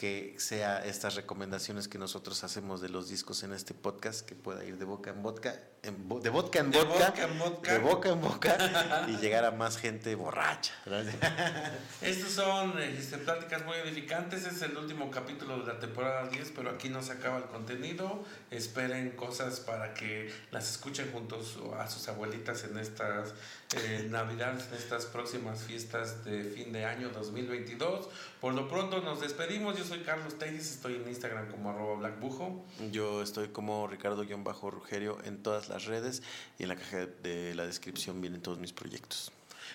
[0.00, 4.64] que sea estas recomendaciones que nosotros hacemos de los discos en este podcast, que pueda
[4.64, 7.26] ir de boca en boca, en de vodka en vodka,
[7.72, 10.74] de boca en boca y llegar a más gente borracha.
[12.02, 16.70] Estas son este, pláticas muy edificantes, es el último capítulo de la temporada 10, pero
[16.70, 18.24] aquí no se acaba el contenido.
[18.50, 23.32] Esperen cosas para que las escuchen juntos a sus abuelitas en estas
[23.76, 28.08] eh, navidades, en estas próximas fiestas de fin de año 2022.
[28.40, 29.78] Por lo pronto nos despedimos.
[29.78, 32.64] Yo soy Carlos Tejes, estoy en Instagram como arroba blackbujo.
[32.90, 36.22] Yo estoy como Ricardo-Rugerio en todas las redes
[36.58, 39.32] y en la caja de la descripción vienen todos mis proyectos.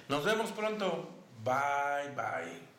[0.09, 1.09] Nos vemos pronto.
[1.43, 2.74] Bye, bye.